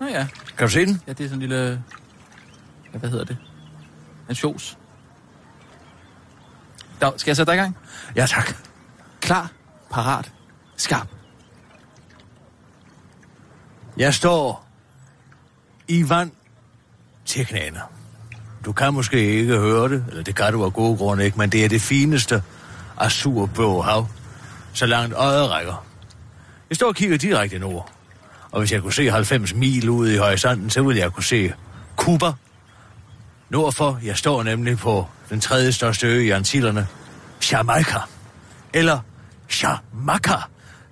[0.01, 0.27] Nå ja.
[0.59, 1.03] Kan du se den?
[1.07, 1.83] Ja, det er sådan en lille...
[2.95, 3.37] Ja, hvad hedder det?
[4.35, 4.79] Sjovs.
[7.01, 7.77] Nå, skal jeg sætte dig i gang?
[8.17, 8.57] Ja, tak.
[9.21, 9.51] Klar,
[9.91, 10.33] parat,
[10.77, 11.09] skarp.
[13.97, 14.67] Jeg står
[15.89, 16.31] i vand
[17.25, 17.81] til knæene.
[18.65, 21.51] Du kan måske ikke høre det, eller det kan du af gode grunde ikke, men
[21.51, 22.43] det er det fineste
[22.99, 24.07] azurblå hav,
[24.73, 25.87] så langt øjet rækker.
[26.71, 27.93] Jeg står og kigger direkte nord,
[28.51, 31.53] og hvis jeg kunne se 90 mil ude i horisonten, så ville jeg kunne se
[33.51, 33.57] Cuba.
[33.57, 36.87] Nordfor, jeg står nemlig på den tredje største ø i Antillerne,
[37.53, 37.99] Jamaica.
[38.73, 39.01] Eller
[39.63, 40.37] Jamaica,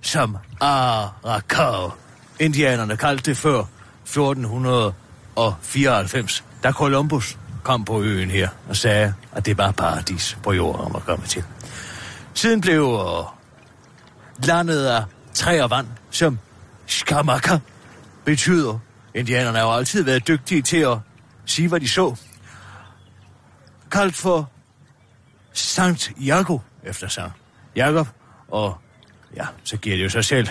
[0.01, 1.91] som Arakao.
[2.39, 3.63] Indianerne kaldte det før
[4.03, 10.85] 1494, da Columbus kom på øen her og sagde, at det var paradis på jorden
[10.85, 11.43] om at komme til.
[12.33, 12.99] Siden blev
[14.43, 16.39] landet af træ og vand, som
[16.87, 17.57] Skamaka
[18.25, 18.79] betyder.
[19.15, 20.97] Indianerne har jo altid været dygtige til at
[21.45, 22.15] sige, hvad de så.
[23.91, 24.51] Kaldt for
[25.53, 27.35] Sankt Jakob, efter Sankt
[27.75, 28.07] Jakob.
[28.47, 28.77] Og
[29.35, 30.47] ja, så giver det jo sig selv.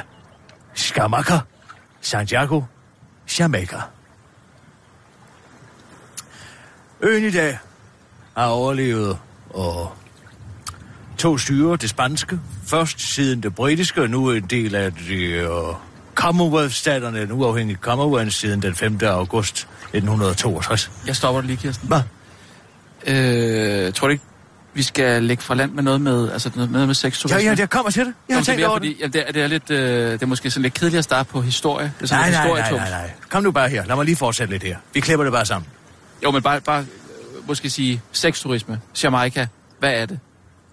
[0.75, 1.39] Skamaka,
[2.01, 2.63] Santiago,
[3.39, 3.77] Jamaica.
[7.01, 7.59] Øen i dag
[8.37, 9.19] har overlevet
[9.51, 9.93] og
[11.19, 15.77] to styre, det spanske, først siden det britiske, og nu en del af de uh,
[16.15, 18.99] Commonwealth-staterne, den uafhængige Commonwealth, siden den 5.
[19.03, 20.91] august 1962.
[21.07, 21.89] Jeg stopper lige, Kirsten.
[21.89, 22.01] Hvad?
[23.07, 24.25] Øh, tror du ikke,
[24.75, 27.41] vi skal lægge fra land med noget med, altså noget, med sexturisme?
[27.41, 28.15] Ja, ja, jeg kommer til det.
[28.29, 29.01] Jeg har så tænkt mere, over fordi, det.
[29.01, 31.31] ja, det, er, det, er lidt, øh, det er måske sådan lidt kedeligt at starte
[31.31, 31.93] på historie.
[31.99, 33.11] Det er sådan Nej, nej, nej, nej, nej.
[33.29, 33.87] Kom nu bare her.
[33.87, 34.77] Lad mig lige fortsætte lidt her.
[34.95, 35.69] Vi klipper det bare sammen.
[36.25, 39.47] Jo, men bare, bare øh, måske sige sexturisme, Jamaica,
[39.79, 40.19] hvad er det?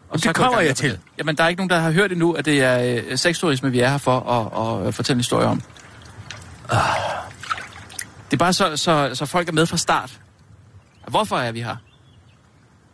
[0.10, 0.76] Og det går kommer jeg til.
[0.76, 1.00] fortælle.
[1.18, 3.80] Jamen, der er ikke nogen, der har hørt endnu, at det er øh, sexturisme, vi
[3.80, 5.62] er her for at, at, at fortælle en historie om.
[8.32, 10.20] Det er bare så, så, så folk er med fra start.
[11.08, 11.76] Hvorfor er vi her?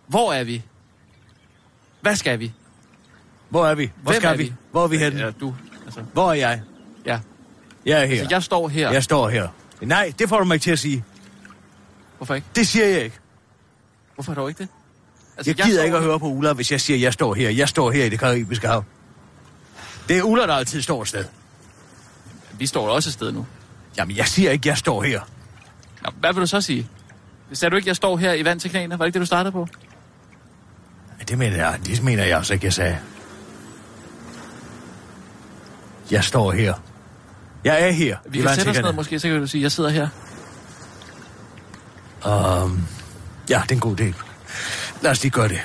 [0.08, 0.64] Hvor er vi?
[2.02, 2.54] Hvad skal vi?
[3.50, 3.92] Hvor er vi?
[4.02, 4.44] Hvor Hvem skal er vi?
[4.44, 4.54] vi?
[4.72, 5.20] Hvor er vi henne?
[5.20, 5.56] Ja, du.
[5.86, 6.62] Altså, Hvor er jeg?
[7.06, 7.20] ja.
[7.86, 8.20] Jeg er her.
[8.20, 8.92] Altså, jeg står her.
[8.92, 9.48] Jeg står her.
[9.82, 11.04] Nej, det får du mig ikke til at sige.
[12.18, 12.48] Hvorfor ikke?
[12.56, 13.20] Det siger jeg ikke.
[14.16, 14.70] Hvorfor dog ikke det?
[15.38, 17.14] Altså, Jeg gider står ikke at her- høre på Ulla, hvis jeg siger, at jeg
[17.14, 17.50] står her.
[17.50, 18.84] Jeg står her i det karibiske hav.
[20.08, 21.26] Det er Ulla, der altid står et sted.
[22.58, 23.46] Vi står også et sted nu.
[23.98, 25.22] Jamen, jeg siger ikke, jeg står her.
[26.04, 26.88] Nå, hvad vil du så sige?
[27.54, 29.00] Sagde du ikke, jeg står her i vand til knæene?
[29.00, 29.68] Var det ikke det, du startede på?
[31.28, 32.98] Det mener jeg, det mener jeg også ikke, jeg sagde.
[36.12, 36.74] Jeg står her.
[37.64, 38.18] Jeg er her.
[38.26, 40.08] Vi kan sætte os ned måske, så kan du sige, jeg sidder her.
[42.64, 42.88] Um,
[43.50, 44.14] ja, det er en god idé.
[45.02, 45.62] Lad os lige gøre det.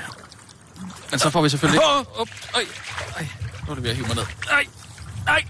[1.11, 1.81] Men så får vi selvfølgelig...
[1.85, 2.20] Åh!
[2.20, 2.62] Op, øj,
[3.16, 3.27] øj.
[3.66, 4.25] Nu er det ved at hive mig ned.
[4.51, 4.66] Nej,
[5.27, 5.44] nej.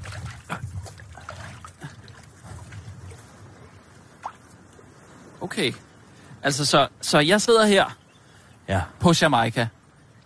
[5.41, 5.73] Okay.
[6.43, 7.97] Altså, så, så jeg sidder her
[8.69, 8.81] Ja.
[9.01, 9.69] på Jamaica.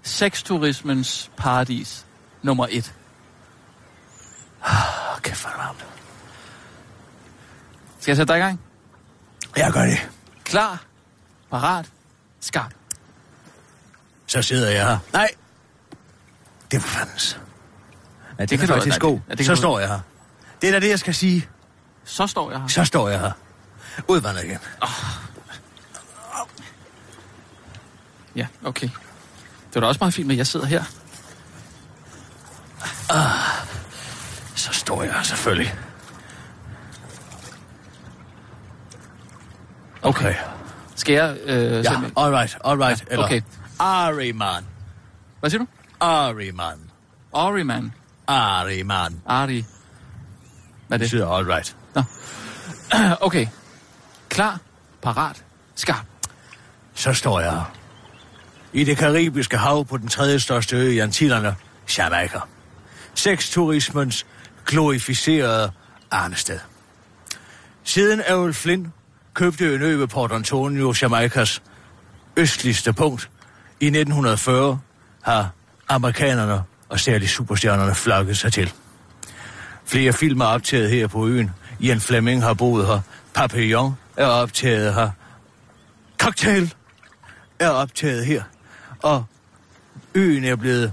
[0.07, 2.07] Sexturismens paradis
[2.43, 2.95] nummer et.
[4.65, 5.87] Åh, kæft, hvor varmt.
[8.01, 8.61] Skal jeg sætte dig i gang?
[9.57, 10.11] Jeg gør det.
[10.45, 10.85] Klar,
[11.51, 11.87] parat,
[12.41, 12.73] skarp.
[14.27, 14.99] Så sidder jeg her.
[15.13, 15.29] Nej.
[16.71, 17.41] Det var fandens.
[18.39, 20.01] Ja, det, det kan du- faktisk det- ja, Så du- står jeg her.
[20.61, 21.49] Det er da det, jeg skal sige.
[22.05, 22.69] Så står jeg her.
[22.69, 23.33] Så står jeg her.
[24.09, 24.59] Udvandret igen.
[28.37, 28.89] Ja, okay.
[29.77, 30.83] Det var da også meget fint, at jeg sidder her.
[34.55, 35.75] Så står jeg selvfølgelig.
[40.03, 40.35] Okay.
[40.95, 41.37] Skal jeg...
[41.45, 43.01] Øh, Ja, all right, all right.
[43.01, 43.41] Ja, Eller okay.
[43.79, 44.65] Ariman.
[45.41, 45.67] Hvad siger du?
[46.01, 46.91] Ariman.
[47.33, 47.93] Ori, man.
[48.27, 49.23] Ariman.
[49.27, 49.65] Ari.
[50.89, 51.11] Hvad er Det det?
[51.11, 51.77] siger all right.
[53.27, 53.47] Okay.
[54.29, 54.59] Klar,
[55.03, 56.05] parat, skarp.
[56.95, 57.65] Så står jeg.
[58.77, 61.57] I det karibiske hav på den tredje største ø i Antillerne,
[61.99, 62.39] Jamaica.
[63.15, 64.27] Sexturismens
[64.67, 65.71] glorificerede
[66.11, 66.59] arnested.
[67.85, 68.93] Siden Errol Flynn
[69.35, 71.63] købte en ø ved Port Antonio, Jamaicas
[72.37, 73.31] østligste punkt,
[73.81, 74.81] i 1940
[75.23, 75.51] har
[75.89, 78.73] amerikanerne og særligt superstjernerne flakket sig til.
[79.85, 81.51] Flere film er optaget her på øen.
[81.81, 83.01] Ian Fleming har boet her.
[83.35, 85.11] Papillon er optaget her.
[86.19, 86.75] Cocktail
[87.59, 88.43] er optaget her.
[89.07, 89.25] Og
[90.15, 90.93] øen er blevet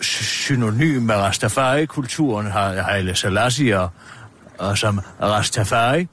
[0.00, 3.90] sy- synonym med Rastafari-kulturen, har Haile Selassie og,
[4.58, 6.08] og som Rastafari.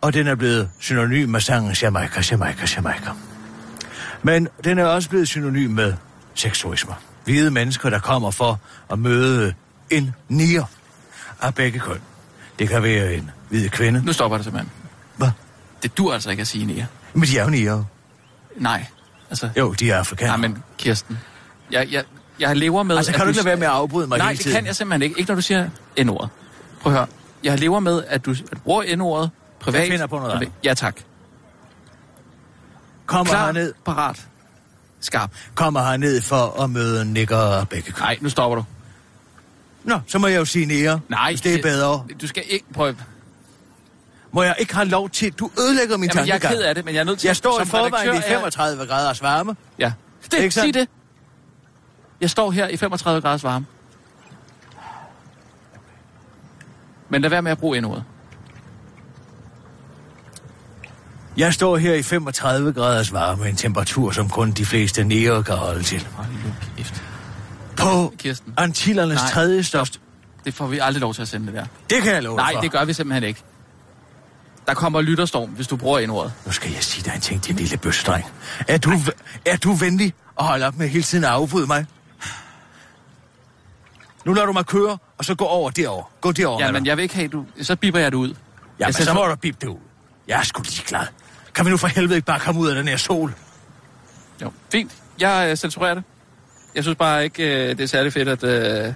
[0.00, 3.10] Og den er blevet synonym med sangen Jamaica, Jamaica, Jamaica.
[4.22, 5.94] Men den er også blevet synonym med
[6.34, 6.94] seksualisme.
[7.24, 8.60] Hvide mennesker, der kommer for
[8.90, 9.54] at møde
[9.90, 10.64] en nier
[11.40, 12.00] af begge køn.
[12.58, 14.04] Det kan være en hvid kvinde.
[14.04, 14.72] Nu stopper det simpelthen.
[15.16, 15.30] Hvad?
[15.82, 16.86] Det dur altså ikke at sige nære.
[17.14, 17.84] Men de er jo nier.
[18.56, 18.86] Nej.
[19.30, 20.38] Altså, Jo, de er afrikanere.
[20.38, 21.18] nej, men Kirsten.
[21.70, 22.04] Jeg, jeg,
[22.40, 22.96] jeg lever med...
[22.96, 24.54] Altså, kan at du ikke lade være med at afbryde mig Nej, hele det tiden?
[24.56, 25.18] kan jeg simpelthen ikke.
[25.18, 25.68] Ikke når du siger
[26.04, 26.30] N-ordet.
[26.80, 27.06] Prøv at høre.
[27.44, 29.80] Jeg lever med, at du, at du bruger N-ordet privat.
[29.80, 30.50] Jeg finder på noget andet.
[30.64, 30.96] Ja, tak.
[33.06, 34.26] Kommer Klar, herned, parat,
[35.00, 35.30] skarp.
[35.54, 38.02] kommer herned for at møde nikker begge køn.
[38.02, 38.64] Nej, nu stopper du.
[39.84, 41.00] Nå, så må jeg jo sige nære.
[41.08, 42.04] Nej, hvis det er bedre.
[42.20, 42.96] Du skal ikke prøve...
[44.36, 45.32] Må jeg ikke have lov til...
[45.32, 46.54] Du ødelægger min Jamen, jeg er tankegang.
[46.54, 47.26] ked af det, men jeg er nødt til...
[47.26, 49.56] Jeg står i forvejen i er- 35 graders varme.
[49.78, 49.92] Ja.
[50.30, 50.88] Det, Ikke sig det.
[52.20, 53.66] Jeg står her i 35 graders varme.
[57.08, 58.04] Men lad være med at bruge endordet.
[61.36, 65.54] Jeg står her i 35 graders varme, en temperatur, som kun de fleste nære kan
[65.56, 66.06] holde til.
[67.76, 68.54] På Kirsten.
[68.56, 69.30] Antillernes Nej.
[69.30, 69.98] tredje største...
[70.44, 71.66] Det får vi aldrig lov til at sende det der.
[71.90, 72.60] Det kan jeg love Nej, for.
[72.60, 73.42] det gør vi simpelthen ikke.
[74.66, 76.32] Der kommer lytterstorm, hvis du bruger endordet.
[76.46, 78.24] Nu skal jeg sige dig en ting, din lille bøsdreng.
[78.68, 78.92] Er du,
[79.44, 81.86] er du venlig at holde op med hele tiden at afbryde mig?
[84.24, 86.04] Nu lader du mig køre, og så gå over derover.
[86.20, 86.64] Gå derover.
[86.64, 87.44] Ja, men jeg vil ikke have, du...
[87.62, 88.34] Så biber jeg det ud.
[88.80, 89.78] Ja, men så må du bippe det ud.
[90.28, 91.06] Jeg er sgu ligeglad.
[91.54, 93.34] Kan vi nu for helvede ikke bare komme ud af den her sol?
[94.42, 94.92] Jo, fint.
[95.20, 96.04] Jeg øh, censurerer det.
[96.74, 98.92] Jeg synes bare ikke, øh, det er særlig fedt, at, øh,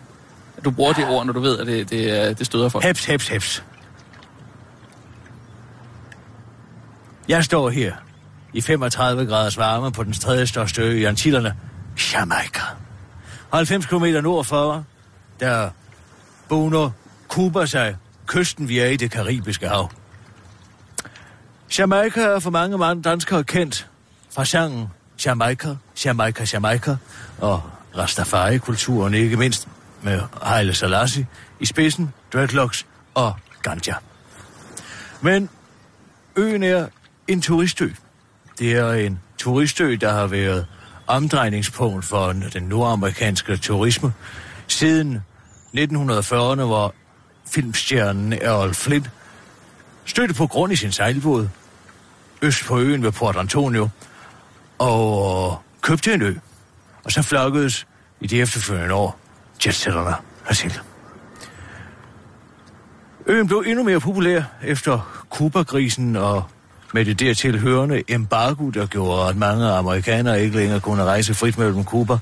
[0.56, 2.84] at du bruger det ord, når du ved, at det, det, øh, det støder folk.
[2.84, 3.64] Heps, heps, heps.
[7.30, 7.94] Jeg står her
[8.52, 11.56] i 35 graders varme på den tredje største ø i Antillerne,
[12.14, 12.60] Jamaica.
[13.52, 14.84] 90 km nord for,
[15.40, 15.70] der
[16.48, 16.90] boner
[17.28, 19.90] Kuba sig kysten via i det karibiske hav.
[21.78, 23.88] Jamaica er for mange mange danskere kendt
[24.34, 24.88] fra sangen
[25.26, 26.96] Jamaica, Jamaica, Jamaica
[27.40, 27.62] og
[27.98, 29.68] Rastafari-kulturen, ikke mindst
[30.02, 31.26] med Haile Selassie
[31.60, 33.94] i spidsen, dreadlocks og ganja.
[35.20, 35.48] Men
[36.36, 36.86] øen er
[37.30, 37.88] en turistø.
[38.58, 40.66] Det er en turistø, der har været
[41.06, 44.12] omdrejningspunkt for den nordamerikanske turisme
[44.68, 45.20] siden
[45.76, 46.94] 1940'erne, hvor
[47.50, 49.06] filmstjernen Errol Flynn
[50.04, 51.48] stødte på grund i sin sejlbåd
[52.42, 53.88] øst på øen ved Port Antonio
[54.78, 56.34] og købte en ø.
[57.04, 57.86] Og så flokkedes
[58.20, 59.18] i de efterfølgende år
[59.66, 60.14] jetsætterne
[60.48, 60.80] hertil.
[63.26, 66.44] Øen blev endnu mere populær efter Kuba-grisen og
[66.94, 71.58] med det dertil hørende embargo, der gjorde, at mange amerikanere ikke længere kunne rejse frit
[71.58, 72.18] mellem Kuba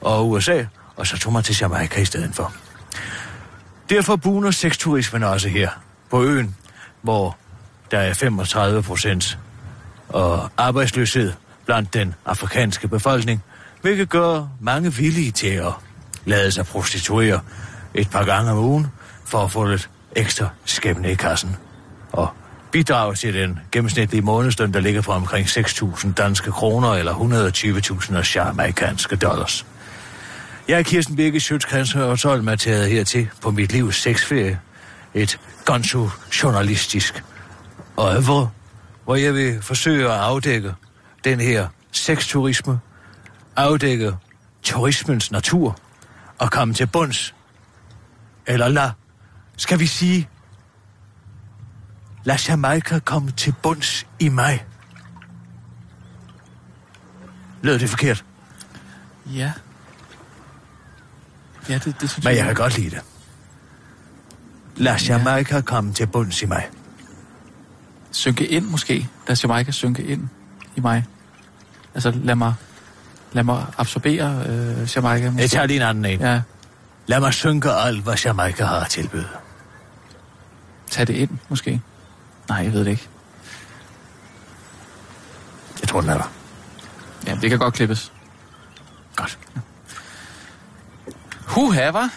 [0.00, 0.64] og USA,
[0.96, 2.52] og så tog man til Jamaica i stedet for.
[3.90, 5.70] Derfor buner sexturismen også her
[6.10, 6.56] på øen,
[7.02, 7.36] hvor
[7.90, 9.38] der er 35 procent
[10.08, 11.32] og arbejdsløshed
[11.66, 13.42] blandt den afrikanske befolkning,
[13.82, 15.72] hvilket gør mange villige til at
[16.24, 17.40] lade sig prostituere
[17.94, 18.86] et par gange om ugen
[19.24, 21.56] for at få lidt ekstra skæbne i kassen.
[22.12, 22.28] Og
[22.72, 29.16] bidrage til den gennemsnitlige månedsløn, der ligger på omkring 6.000 danske kroner eller 120.000 jamaikanske
[29.16, 29.66] dollars.
[30.68, 34.60] Jeg er Kirsten Birke Sjøtskrans og så er taget hertil på mit livs sexferie.
[35.14, 35.98] Et ganske
[36.42, 37.24] journalistisk
[37.98, 38.50] øvre,
[39.04, 40.74] hvor jeg vil forsøge at afdække
[41.24, 42.80] den her sexturisme,
[43.56, 44.12] afdække
[44.62, 45.78] turismens natur
[46.38, 47.34] og komme til bunds.
[48.46, 48.90] Eller la,
[49.56, 50.28] skal vi sige,
[52.28, 54.64] lad Jamaica komme til bunds i mig.
[57.62, 58.24] Lød det forkert?
[59.26, 59.52] Ja.
[61.68, 63.00] Ja, det, det synes Men jeg kan godt lide det.
[64.76, 66.68] Lad Jamaica komme til bunds i mig.
[68.10, 69.08] Synke ind måske.
[69.28, 70.28] Lad Jamaica synke ind
[70.76, 71.04] i mig.
[71.94, 72.54] Altså, lad mig,
[73.32, 75.30] lad mig absorbere øh, Jamaica.
[75.30, 75.42] Måske.
[75.42, 76.20] Jeg tager lige en anden en.
[76.20, 76.42] Ja,
[77.06, 79.28] Lad mig synke alt, hvad Jamaica har at tilbyde.
[80.90, 81.80] tag det ind måske.
[82.48, 83.08] Nej, jeg ved det ikke.
[85.80, 86.32] Jeg tror, den er der.
[87.26, 88.12] Ja, det kan godt klippes.
[89.16, 89.38] Godt.
[91.46, 92.08] Huha, hva'?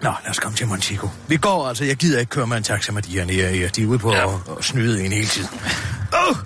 [0.00, 1.08] Nå, lad os komme til Montego.
[1.28, 1.84] Vi går altså.
[1.84, 3.68] Jeg gider ikke køre med en taxa med de her her.
[3.68, 4.34] De er ude på ja.
[4.34, 5.48] at, at snyde en hele tiden.
[6.12, 6.36] Oh!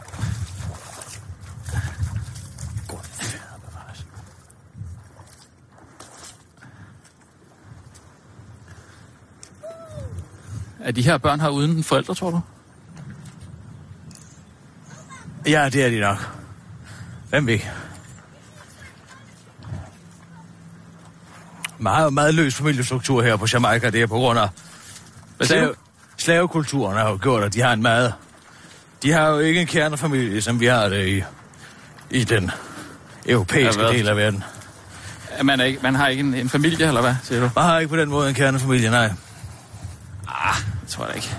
[10.81, 12.41] Er de her børn her uden forældre, tror du?
[15.47, 16.29] Ja, det er de nok.
[17.31, 17.59] Hvem ved?
[21.79, 23.91] Meget, meget løs familiestruktur her på Jamaica.
[23.91, 24.49] Det er på grund af
[25.37, 25.75] Hvad slave,
[26.17, 28.15] slavekulturen har jo gjort, at de har en meget...
[29.03, 31.23] De har jo ikke en kernefamilie, som vi har det i,
[32.11, 32.51] i den
[33.27, 34.45] europæiske Ja, del af verden.
[35.43, 37.51] Man, er ikke, man har ikke en, en familie, eller hvad, siger du?
[37.55, 39.07] Man har ikke på den måde en kernefamilie, nej.
[39.07, 41.37] Det tror jeg ikke.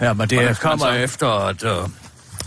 [0.00, 1.88] Ja, men det kommer efter, at uh,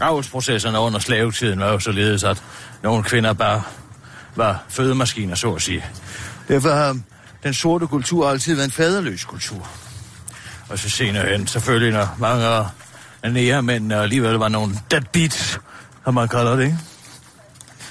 [0.02, 2.44] avlsprocesserne under slavetiden var jo således, at
[2.84, 3.64] nogle kvinder bare
[4.36, 5.86] var fødemaskiner, så at sige.
[6.48, 6.98] Derfor har
[7.44, 9.68] den sorte kultur altid været en faderløs kultur.
[10.70, 12.66] Og så senere hen, selvfølgelig, når mange af
[13.32, 15.60] nærmændene alligevel var nogle deadbeats,
[16.04, 16.78] som man kalder det, ikke?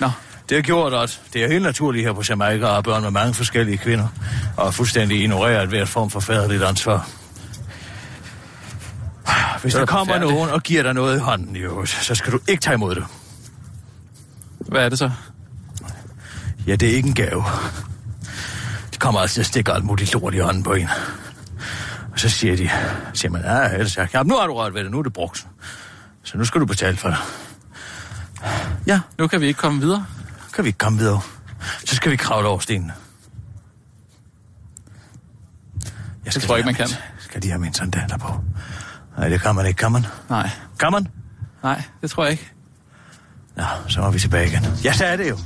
[0.00, 0.10] Nå,
[0.48, 3.34] Det har gjort, at det er helt naturligt her på Jamaica at børn med mange
[3.34, 4.08] forskellige kvinder,
[4.56, 7.08] og fuldstændig ignorere et hvert form for faderligt ansvar.
[9.62, 12.32] Hvis Det er der kommer nogen og giver dig noget i hånden, jo, så skal
[12.32, 13.04] du ikke tage imod det.
[14.58, 15.10] hvad er det så?
[16.66, 17.44] Ja, det er ikke en gave.
[18.94, 20.88] De kommer altså til at stikke alt muligt lort i hånden på en.
[22.12, 22.70] Og så siger de,
[23.14, 25.12] siger man, ja, ellers sagt, ja, nu har du rørt ved det, nu er det
[25.12, 25.46] brugt.
[26.22, 27.18] Så nu skal du betale for det.
[28.86, 30.06] Ja, Nu kan vi ikke komme videre.
[30.54, 31.20] kan vi ikke komme videre.
[31.84, 32.92] Så skal vi kravle over stenen.
[36.24, 36.88] Jeg tror jeg ikke, man kan.
[37.18, 38.44] Skal de have mine sandaler på?
[39.20, 40.06] Nej, det kan man ikke, kan man?
[40.30, 41.06] Nej, Kan man?
[41.62, 42.50] nej, det tror jeg ikke.
[43.56, 44.66] Nå, så må vi tilbage igen.
[44.84, 45.36] Jeg sagde er det jo.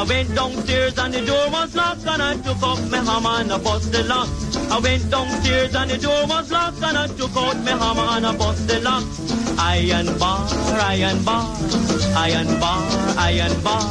[0.00, 3.52] I went downstairs and the door was locked and I took up my hammer and
[3.52, 4.28] I bust the lock.
[4.76, 8.26] I went downstairs and the door was locked and I took out my hammer and
[8.26, 9.04] I bust the lock.
[9.76, 10.40] Iron bar,
[10.94, 11.44] iron bar,
[12.26, 12.80] iron bar,
[13.28, 13.84] iron bar,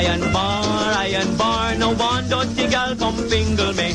[0.00, 0.64] iron bar,
[1.06, 1.74] iron bar.
[1.82, 3.88] No one dirty gal come fingle me.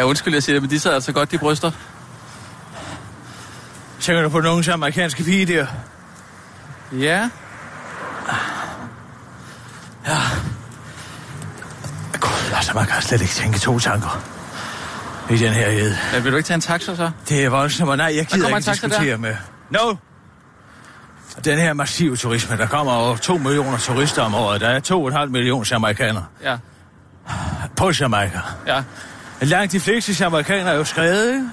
[0.00, 1.70] Ja, undskyld, jeg siger det, men de sad altså godt, de bryster.
[4.00, 5.66] Tænker du på nogen amerikanske pige der?
[6.92, 7.30] Ja,
[12.20, 14.22] Gud, altså man kan slet ikke tænke to tanker.
[15.30, 15.96] I den her ed.
[16.14, 17.10] men vil du ikke tage en taxa så?
[17.28, 19.36] Det er voldsomt, og nej, jeg gider ikke en diskutere med.
[19.70, 19.94] No!
[21.44, 24.60] Den her massive turisme, der kommer over 2 millioner turister om året.
[24.60, 24.80] Der er
[25.24, 26.56] 2,5 millioner jamaikanere Ja,
[27.76, 28.40] på Jamaica.
[28.66, 28.82] ja.
[29.40, 31.50] Langt de fleste jamaikanere er jo skrevet, ikke?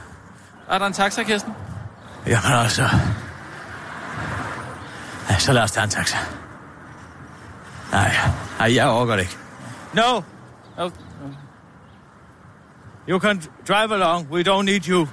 [0.70, 1.54] Er der en taxa, Kirsten?
[2.28, 2.90] Jamen altså...
[5.30, 6.18] Ja, så lad os tage en taxa.
[7.92, 8.16] Nej,
[8.60, 9.38] nej, jeg overgår det ikke.
[9.94, 10.22] No,
[13.10, 14.32] you can drive along.
[14.32, 15.08] We don't need you.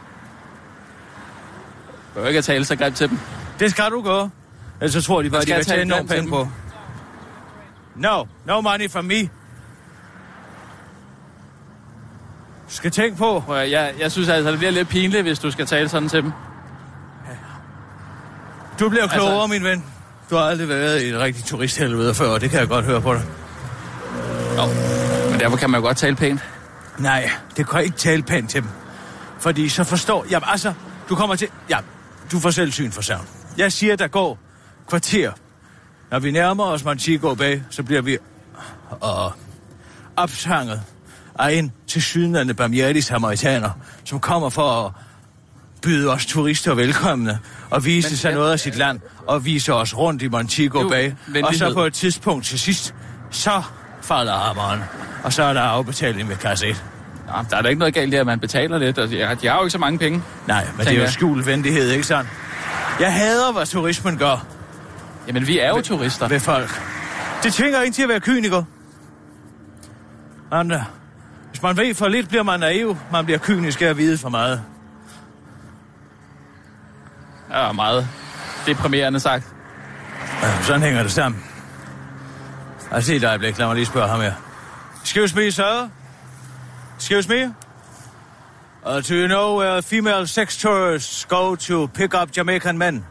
[2.14, 3.18] du ikke at tale så grimt til dem.
[3.58, 4.28] Det skal du gå.
[4.80, 6.48] Ellers så tror de bare, de vil enormt den penge på.
[7.96, 9.28] No, no money from me.
[12.74, 13.54] Skal tænke på.
[13.54, 16.32] Jeg, jeg synes altså, det bliver lidt pinligt, hvis du skal tale sådan til dem.
[18.80, 19.84] Du bliver klogere, Altså- min ven.
[20.30, 23.00] Du har aldrig været i et rigtigt turisthelvede før, og det kan jeg godt høre
[23.00, 23.22] på dig.
[24.56, 24.62] Jo,
[25.30, 26.40] men derfor kan man jo godt tale pænt.
[26.98, 28.70] Nej, det kan jeg ikke tale pænt til dem.
[29.40, 30.26] Fordi så forstår...
[30.30, 30.72] Jamen altså,
[31.08, 31.48] du kommer til...
[31.70, 31.78] Ja,
[32.32, 33.26] du får selv syn for savn.
[33.56, 34.38] Jeg siger, der går
[34.88, 35.32] kvarter.
[36.10, 38.18] Når vi nærmer os Montego Bay, så bliver vi
[38.90, 39.32] og
[40.16, 40.82] opsanget
[41.38, 43.70] af en til sydende barmhjertig samaritaner,
[44.04, 44.92] som kommer for at
[45.82, 47.38] byde os turister velkomne
[47.70, 50.80] og vise Men sig jeg- noget af sit land og vise os rundt i Montego
[50.82, 51.12] Jo, Bay.
[51.44, 52.94] Og så på et tidspunkt til sidst,
[53.30, 53.62] så
[54.02, 54.80] falder hammeren,
[55.24, 56.84] og så er der afbetaling med kasse 1.
[57.26, 59.46] Nå, der er da ikke noget galt i, at man betaler lidt, og de, de
[59.46, 60.22] har jo ikke så mange penge.
[60.46, 62.30] Nej, men det er jo skjult venlighed, ikke sandt?
[63.00, 64.46] Jeg hader, hvad turismen gør
[65.28, 66.28] Jamen, vi er jo turister.
[66.28, 66.82] ved folk.
[67.42, 68.62] Det tvinger en til at være kyniker.
[70.50, 70.84] Andre.
[71.54, 72.96] Hvis man ved for lidt, bliver man naiv.
[73.12, 74.62] Man bliver kynisk af at vide for meget.
[77.50, 78.08] Ja, meget
[78.66, 79.54] deprimerende sagt.
[80.42, 81.44] Ja, sådan hænger det sammen.
[82.90, 83.58] Altså, se et øjeblik.
[83.58, 84.32] Lad mig lige spørge ham her.
[85.02, 85.88] Excuse me, sir.
[86.96, 87.54] Excuse me.
[88.86, 93.04] Uh, do you know where female sex tourists go to pick up Jamaican men?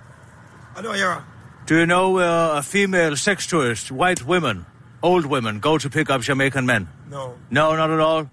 [0.77, 1.23] I know you're.
[1.69, 4.65] Do you know where a female sex tourist, white women,
[5.01, 6.89] old women, go to pick up Jamaican men?
[7.13, 7.35] No.
[7.51, 8.29] No, not at all.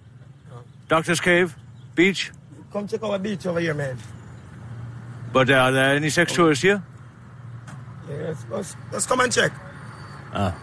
[0.89, 1.55] Doctor's Cave,
[1.95, 2.33] beach.
[2.73, 3.99] Come check our beach over here, man.
[5.33, 6.83] But are there any sex tourists here?
[8.09, 9.53] Yeah, let's, let's, come and check.
[10.35, 10.55] Ah.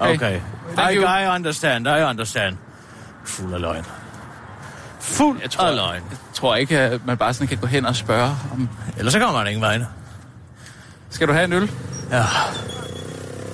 [0.00, 0.40] Okay.
[0.74, 1.04] thank I, you.
[1.04, 2.56] I understand, I understand.
[3.24, 3.84] Fuld af løgn.
[5.00, 6.02] Fuld Jeg tror, af løgn.
[6.10, 8.68] jeg tror ikke, at man bare sådan kan gå hen og spørge om...
[8.96, 9.86] Ellers så kommer man ingen vegne.
[11.10, 11.70] Skal du have en øl?
[12.10, 12.22] Ja.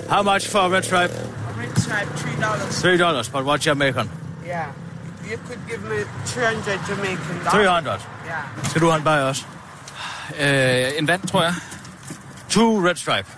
[0.08, 1.12] How much for a red stripe?
[1.76, 2.80] Stripe, three dollars.
[2.82, 4.10] Three dollars, but what Jamaican?
[4.46, 4.66] Yeah.
[5.30, 5.96] You could give me
[6.26, 7.52] 300 Jamaican dollars.
[7.52, 8.00] 300.
[8.26, 8.68] Yeah.
[8.68, 9.44] Skal du have en bajer også?
[10.40, 11.54] Øh, en vand, tror jeg.
[12.50, 13.28] Two red stripe.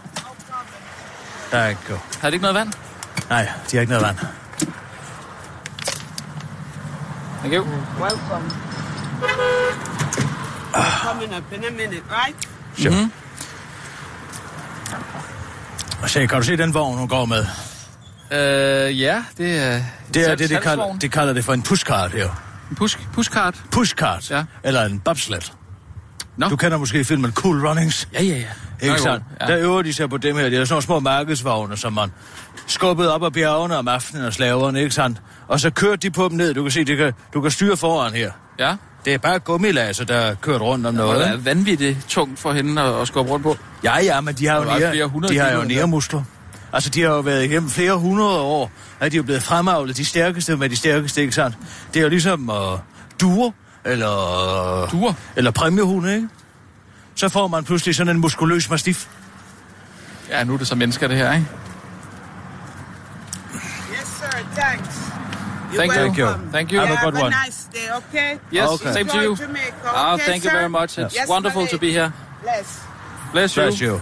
[1.51, 1.97] Thank you.
[2.21, 2.73] Har det ikke noget vand?
[3.31, 4.19] Nej, de har ikke noget vand.
[7.41, 7.65] Thank you.
[8.01, 8.51] Welcome.
[11.03, 12.49] Coming up in a minute, right?
[12.79, 12.91] Sure.
[12.91, 13.13] Mm-hmm.
[16.03, 17.47] Og se, kan du se den vogn, hun går med?
[18.31, 19.81] Øh, ja, det er...
[20.15, 22.43] Det er det, de kalder, de kalder det for en pushcart her.
[22.71, 23.55] En push, pushcart.
[23.71, 24.31] Pushcart.
[24.31, 24.45] Ja.
[24.65, 25.41] Eller en bobsled.
[26.37, 26.49] Nå.
[26.49, 28.09] Du kender måske filmen Cool Runnings.
[28.13, 28.45] Ja, ja, ja.
[28.83, 29.25] Ikke Nå, sandt?
[29.41, 29.47] Ja.
[29.47, 30.49] Der øver de sig på dem her.
[30.49, 32.13] Det er sådan nogle små markedsvogne, som man
[32.67, 35.23] skubbede op ad bjergene om aftenen og slaverne, ikke sandt?
[35.49, 36.55] Og så kørte de på dem ned.
[36.55, 38.31] Du kan se, det kan, du kan styre foran her.
[38.59, 38.77] Ja.
[39.05, 41.27] Det er bare gummilaser, der er kørt rundt om Og noget.
[41.27, 43.57] det er vanvittigt tungt for hende at, at skubbe rundt på.
[43.85, 46.23] Ja, ja, men de har jo, nære, flere de har jo kilo, næremuskler.
[46.77, 48.71] Altså, de har jo været igennem flere hundrede år,
[49.01, 51.57] at de er blevet fremavlet de stærkeste med de stærkeste, ikke sandt?
[51.95, 52.79] Det er jo ligesom uh,
[53.21, 53.51] duer,
[53.85, 55.13] eller, Duer?
[55.37, 56.29] eller præmiehunde, ikke?
[57.15, 59.07] Så får man pludselig sådan en muskuløs mastiff.
[60.31, 61.47] Ja, nu er det så mennesker, det her, ikke?
[63.93, 64.27] Yes, sir.
[64.57, 64.97] Thanks.
[65.73, 65.99] You're Thank you.
[65.99, 66.25] Thank you.
[66.27, 66.53] welcome.
[66.53, 66.79] Thank you.
[66.81, 67.35] Have a Have good a one.
[67.47, 68.39] nice day, okay?
[68.55, 68.93] Yes, Okay.
[68.93, 69.37] same to you.
[69.37, 70.57] Jamaica, Ah, okay, thank you sir?
[70.59, 70.99] very much.
[70.99, 72.13] It's Yes, wonderful to be here.
[72.43, 72.81] Bless.
[73.33, 73.63] Bless you.
[73.63, 74.01] Bless you.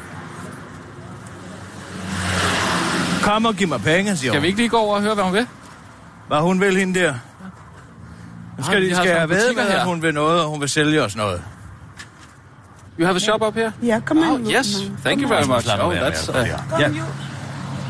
[3.24, 5.24] Kom og giv mig penge, siger Skal vi ikke lige gå over og høre, hvad
[5.24, 5.46] hun vil?
[6.28, 7.14] Hvad hun vil hende der?
[8.58, 9.84] Nu skal, vi de, skal jeg ved butikker med, at her.
[9.86, 11.42] hun vil noget, og hun vil sælge os noget.
[12.98, 13.72] You have a shop up here?
[13.84, 14.46] Yeah, come Oh, on.
[14.46, 14.66] yes.
[15.04, 15.66] Thank you very much.
[15.80, 16.28] Oh, that's...
[16.28, 16.48] Uh,
[16.80, 16.90] Ja.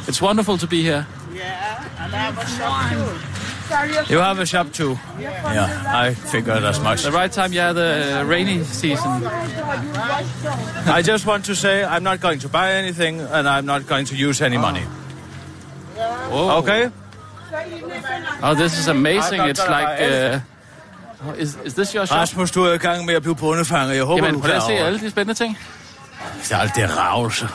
[0.08, 1.04] it's wonderful to be here.
[1.36, 4.14] Yeah, and I have a shop too.
[4.14, 4.98] You have a shop too.
[5.20, 7.02] Yeah, I figured as much.
[7.02, 9.22] The right time, yeah, the uh, rainy season.
[10.98, 14.06] I just want to say I'm not going to buy anything and I'm not going
[14.06, 14.82] to use any money.
[16.32, 16.58] Oh.
[16.58, 16.90] Okay?
[18.42, 19.42] Oh, this is amazing.
[19.42, 19.88] It's like...
[20.00, 20.40] Uh,
[21.38, 22.18] is, is this your shop?
[22.18, 23.96] Rasmus, du er i gang med at blive bundefanget.
[23.96, 25.58] Jeg håber, Jamen, du kan se alle de spændende ting.
[26.42, 27.48] Det er alt det ravelse.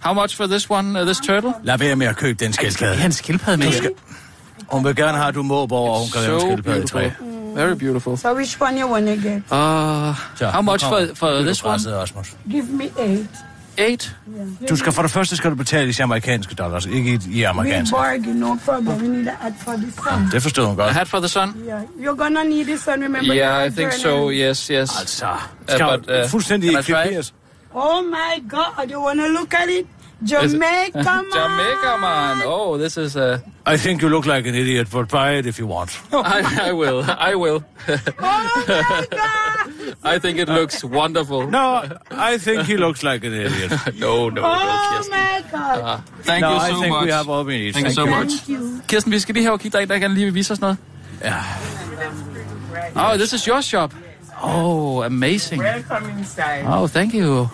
[0.00, 1.52] How much for this one, uh, this turtle?
[1.62, 2.94] Lad være med at købe den skildpadde.
[2.94, 3.66] have en skildpadde med?
[3.66, 3.90] Du skal...
[4.72, 6.82] Hun vil gerne have, at du måber over, og hun kan have en So skildpadde
[6.82, 7.00] i træ.
[7.00, 7.38] beautiful.
[7.54, 8.16] Very beautiful.
[8.16, 9.42] So which one you wanna get?
[9.50, 10.14] Uh,
[10.52, 11.78] how much for, for this one?
[11.86, 12.36] Rasmus.
[12.50, 13.28] Give me eight.
[13.78, 14.16] Eight?
[14.68, 17.48] Du skal for det første skal du betale i amerikanske dollars, ikke i, i We
[17.48, 17.92] amerikanske.
[17.96, 18.96] bargain, no problem.
[19.02, 20.28] We need a hat for the sun.
[20.32, 20.92] Det forstod hun A godt.
[20.94, 21.54] hat for the sun?
[21.66, 23.04] Yeah, you're gonna need this one.
[23.04, 23.34] Remember?
[23.34, 24.30] Yeah, I think so.
[24.30, 25.00] Yes, yes.
[25.00, 27.34] Altså, Uh, skal but, uh, fuldstændig ekviperes.
[27.74, 28.90] Oh my God!
[28.92, 29.86] You wanna look at it?
[30.24, 31.24] Jamaica, man.
[31.32, 32.42] Jamaica, man.
[32.44, 33.16] Oh, this is...
[33.16, 35.90] Uh, I think you look like an idiot, but buy it if you want.
[36.12, 37.04] I, I will.
[37.06, 37.64] I will.
[37.88, 39.94] Oh my God!
[40.14, 41.46] I think it looks wonderful.
[41.46, 43.70] No, I think he looks like an idiot.
[43.98, 45.10] no, no, no, Oh Kirsten.
[45.12, 45.78] my God.
[45.80, 47.04] Uh, thank no, you I so think much.
[47.04, 47.74] we have all we need.
[47.74, 48.32] Thank you so much.
[48.32, 48.80] Thank you.
[48.88, 50.76] Kirsten, vi skal lige have og kigge en, der kan lige vil vise os noget.
[51.24, 51.34] Ja.
[52.96, 53.94] Oh, this is your shop.
[54.42, 55.60] Oh, amazing.
[55.62, 56.64] Welcome inside.
[56.66, 57.48] Oh, thank you.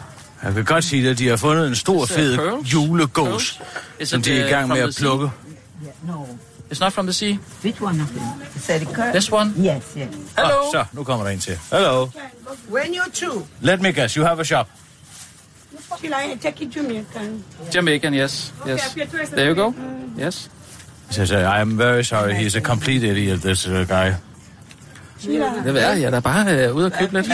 [0.45, 2.73] Jeg kan godt sige, at de har fundet en stor, Is it fed pearls?
[2.73, 3.61] julegås,
[4.01, 5.31] Is som it, de er i uh, gang med at plukke.
[6.09, 6.27] No.
[6.73, 7.39] It's not from the sea.
[7.63, 8.23] Which one of them?
[8.59, 9.13] Said the curve?
[9.13, 9.53] This one?
[9.59, 10.09] Yes, yes.
[10.37, 10.59] Hello.
[10.63, 11.59] Oh, så, nu kommer der en til.
[11.73, 12.09] Hello.
[12.71, 13.47] When you two?
[13.61, 14.69] Let me guess, you have a shop.
[16.01, 17.45] Shall I take it Jamaican?
[17.75, 18.53] Jamaican, yes.
[18.67, 18.97] Yes.
[19.31, 19.75] There you go.
[20.19, 20.51] Yes.
[21.09, 24.15] He says, I am very sorry, he's a complete idiot, this uh, guy.
[25.23, 27.27] Det er jeg er da bare øh, ude og købe lidt.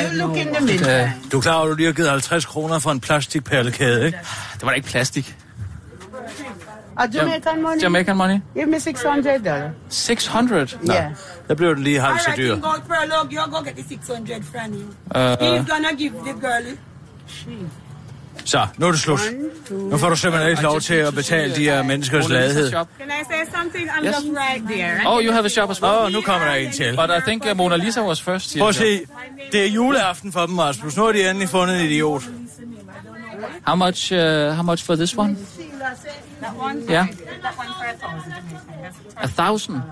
[1.33, 4.19] Du er klar over, at du lige har givet 50 kroner for en plastikperlekæde, ikke?
[4.55, 5.37] det var da ikke plastik.
[6.99, 7.83] A Jamaican money?
[7.83, 8.39] Jamaican money?
[8.55, 9.45] Give me $600.
[9.45, 9.71] dollars.
[9.89, 10.79] 600.
[10.91, 11.11] Yeah.
[11.49, 12.55] Der blev den lige All halvt så right, dyr.
[12.55, 13.33] you go for a look.
[13.33, 14.95] You go get the 600 from him.
[15.15, 16.77] Uh, He's gonna give the girl.
[18.45, 19.21] Så, nu er det slut.
[19.71, 22.71] Nu får du simpelthen ikke lov til at betale de her menneskers ladhed.
[22.71, 23.91] Can I say something?
[23.91, 24.15] I'm Yes.
[24.15, 25.01] just right there.
[25.07, 25.93] Oh, you have a shop as well.
[25.93, 26.97] Åh, oh, nu kommer der en til.
[26.97, 28.57] But I think uh, Mona Lisa was first.
[28.59, 29.01] Prøv at se,
[29.53, 30.97] det er juleaften for dem, Rasmus.
[30.97, 32.23] Nu har de endelig fundet en idiot.
[33.67, 34.13] How much?
[34.13, 34.19] Uh,
[34.55, 35.37] how much for this one?
[36.41, 36.77] That one?
[36.91, 38.35] Yeah, That one for a thousand.
[39.23, 39.83] a thousand.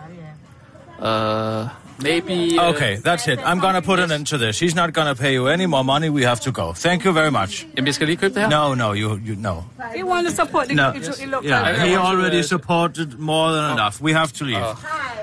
[1.03, 1.68] Uh,
[2.03, 2.59] maybe.
[2.59, 3.39] Uh, Okay, that's it.
[3.45, 4.59] I'm gonna put an end to this.
[4.61, 6.09] He's not gonna pay you any more money.
[6.11, 6.73] We have to go.
[6.73, 7.67] Thank you very much.
[7.77, 8.49] Jamen, jeg skal lige købe det her.
[8.51, 9.65] No, no, you, you, no.
[9.99, 10.89] You want to support the No.
[10.89, 14.01] it, it Yeah, he I want to, already supported more than enough.
[14.01, 14.67] We have to leave.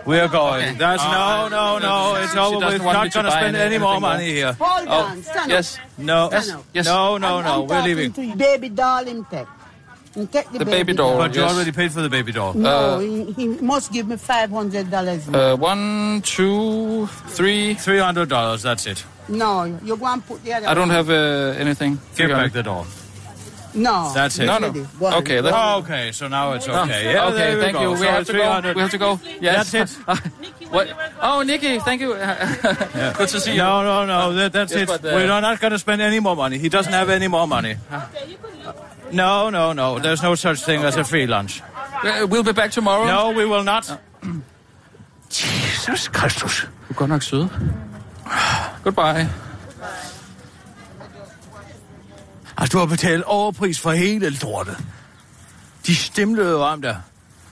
[0.05, 0.77] We are going.
[0.77, 2.15] That's no, no, no.
[2.21, 2.85] It's She over doesn't with.
[2.85, 4.53] want Not gonna buy spend any- any more money here.
[4.59, 5.23] Hold Oh, on.
[5.23, 5.67] Stand yes.
[5.97, 6.45] No, Yes,
[6.77, 6.85] yes.
[6.85, 7.55] no, no, I'm no.
[7.69, 8.11] We're leaving.
[8.13, 8.35] To you.
[8.35, 9.25] Baby doll him
[10.15, 10.23] take.
[10.23, 11.17] Him take the, The baby doll.
[11.17, 11.51] But you Yes.
[11.53, 12.53] already paid for the baby doll.
[12.53, 15.41] No, Uh, he, he must give me $500 more.
[15.41, 17.73] Uh, one, two, three.
[17.75, 18.61] Three hundred dollars.
[18.63, 19.03] That's it.
[19.27, 20.95] no, you go and put the other I don't one.
[20.97, 21.99] have uh, anything.
[22.15, 22.85] Give back the doll.
[23.73, 24.09] No.
[24.13, 24.45] That's it.
[24.45, 24.71] No, no.
[24.71, 25.13] Go on.
[25.15, 27.11] Okay, that, Oh, okay, so now it's okay.
[27.11, 27.81] Yeah, okay, thank go.
[27.81, 27.91] you.
[27.91, 28.73] We So have to go.
[28.73, 29.19] We have to go.
[29.41, 29.71] Yes.
[29.71, 29.99] That's it.
[30.71, 30.87] what?
[31.21, 32.13] Oh, Nikki, thank you.
[33.19, 33.57] Good to see you.
[33.57, 34.33] No, no, no.
[34.33, 34.87] That, that's Yes, it.
[34.87, 36.57] but, uh, We're not going to spend any more money.
[36.57, 37.75] He doesn't have any more money.
[39.15, 39.99] No, no, no.
[39.99, 41.61] There's no such thing as a free lunch.
[42.03, 43.05] Uh, We'll be back tomorrow.
[43.07, 43.99] No, we will not.
[45.29, 46.67] Jesus Christus.
[46.87, 47.47] Du er godt nok sød.
[48.83, 49.29] Goodbye.
[52.57, 54.77] Altså, du har betalt overpris for hele lortet.
[55.87, 56.97] De stemlede jo om dig.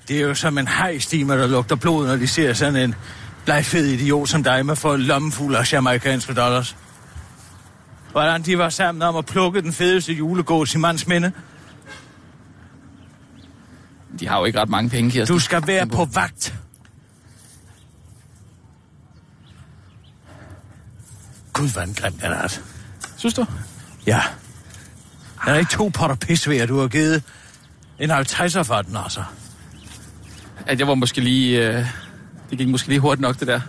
[0.08, 2.96] Det er jo som en hejstimer, der lugter blod, når de ser sådan en
[3.46, 6.76] blegfed idiot som dig med for lommefuld af jamaikanske dollars.
[8.12, 11.32] Hvordan de var sammen om at plukke den fedeste julegås i mands minde.
[14.20, 15.36] De har jo ikke ret mange penge, Kirsten.
[15.36, 16.56] Du skal være på vagt.
[21.54, 22.60] Gud, hvad en grim den er.
[23.18, 23.46] Synes du?
[24.08, 24.22] Ja.
[25.46, 27.24] Der er ikke to potter pis ved, at du har givet
[28.00, 29.24] en 50'er for den, altså.
[30.66, 31.68] At jeg var måske lige...
[31.68, 31.86] Øh,
[32.50, 33.62] det gik måske lige hurtigt nok, det der.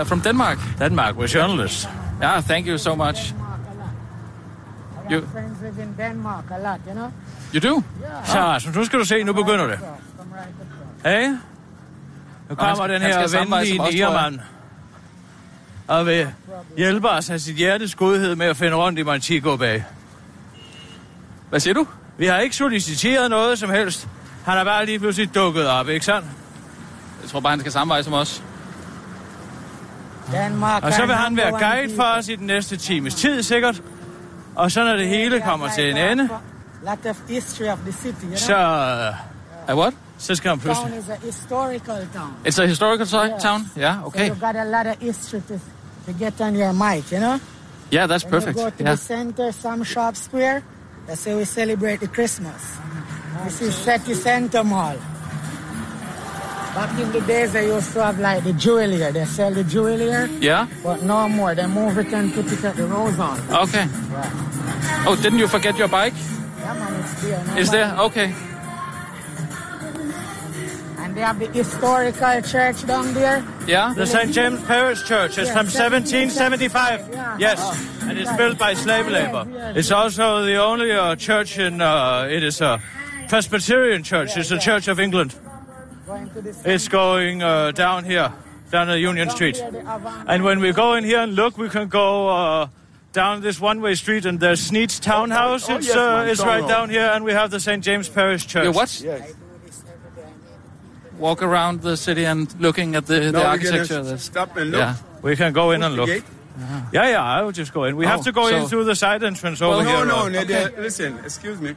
[0.00, 0.58] Uh, from Denmark.
[0.78, 1.88] Denmark, we're journalists.
[2.22, 3.34] Yeah, thank you so much.
[5.10, 7.10] You, Friends live in Denmark a lot, you know?
[7.54, 7.82] you do?
[8.24, 9.78] Så, Rasmus, nu skal du se, nu begynder det.
[11.04, 11.28] Hey?
[12.48, 14.40] Nu kommer den her venlige niermand.
[15.88, 16.28] Og vil
[16.76, 19.80] hjælpe os af sit hjertes godhed med at finde rundt i Montego Bay.
[21.48, 21.86] Hvad siger du?
[22.18, 24.08] Vi har ikke soliciteret noget som helst.
[24.44, 26.26] Han er bare lige pludselig dukket op, ikke sandt?
[27.22, 28.42] Jeg tror bare, han skal samme vej som os.
[30.32, 33.82] Denmark Og så vil han være guide for os i den næste times tid, sikkert.
[34.56, 36.28] Og så når det hele kommer til en ende,
[36.82, 38.36] Lot of history of the city, you know?
[38.36, 39.12] så,
[39.68, 39.94] Uh, what?
[40.18, 40.98] så skal han Town pludselig...
[40.98, 42.32] is a historical town.
[42.46, 43.70] It's a historical si- town?
[43.76, 44.26] Yeah, So okay.
[44.28, 45.54] you got a lot of history to,
[46.06, 47.38] to get on your mic, you know?
[47.92, 48.56] Yeah, that's When perfect.
[48.58, 48.90] you go to Yeah.
[48.90, 50.62] the center, some shop square,
[51.06, 52.60] that's how we celebrate the Christmas.
[53.44, 54.96] This is City Center Mall.
[56.74, 58.98] Back in the days, they used to have like the jewelry.
[59.10, 60.68] They sell the jewelry, Yeah?
[60.84, 61.54] but no more.
[61.54, 63.38] They move it and put it at the rose on.
[63.50, 63.86] Okay.
[65.06, 66.14] Oh, didn't you forget your bike?
[66.60, 67.44] Yeah, man, it's there.
[67.44, 67.76] No Is more.
[67.76, 67.96] there?
[68.06, 68.34] Okay.
[71.02, 73.44] And they have the historical church down there.
[73.66, 73.92] Yeah?
[73.92, 74.30] The St.
[74.32, 77.00] James Parish Church is Yeah, from 1775.
[77.00, 77.08] 1775.
[77.12, 77.36] Yeah.
[77.38, 79.44] Yes, and it's built by slave labor.
[79.74, 82.80] It's also the only uh, church in, uh, it is a
[83.28, 84.36] Presbyterian church.
[84.36, 85.34] It's the Church of England.
[86.10, 88.32] Going to the It's going uh, down here,
[88.72, 89.54] down the Union Street.
[89.56, 91.86] Down there, they have an- And when we go in here and look, we can
[91.88, 92.68] go uh,
[93.12, 95.70] down this one-way street, and there's Sneed's Townhouse.
[95.70, 97.84] Oh, It's, uh, man, it's right down here, and we have the St.
[97.84, 98.64] James Parish Church.
[98.64, 99.00] You what?
[99.00, 99.34] Yes.
[101.18, 104.02] walk around the city and looking at the, No, the architecture?
[104.02, 104.80] That's, stop and look.
[104.80, 104.96] Yeah.
[105.22, 106.06] We can go in Push and look.
[106.06, 106.24] gate.
[106.92, 107.94] Yeah, yeah, I will just go in.
[107.96, 110.04] We have Oh, to go in through the side entrance Well, over no, here.
[110.06, 110.32] no, Rob.
[110.32, 110.44] no.
[110.44, 111.76] they- Listen, excuse me.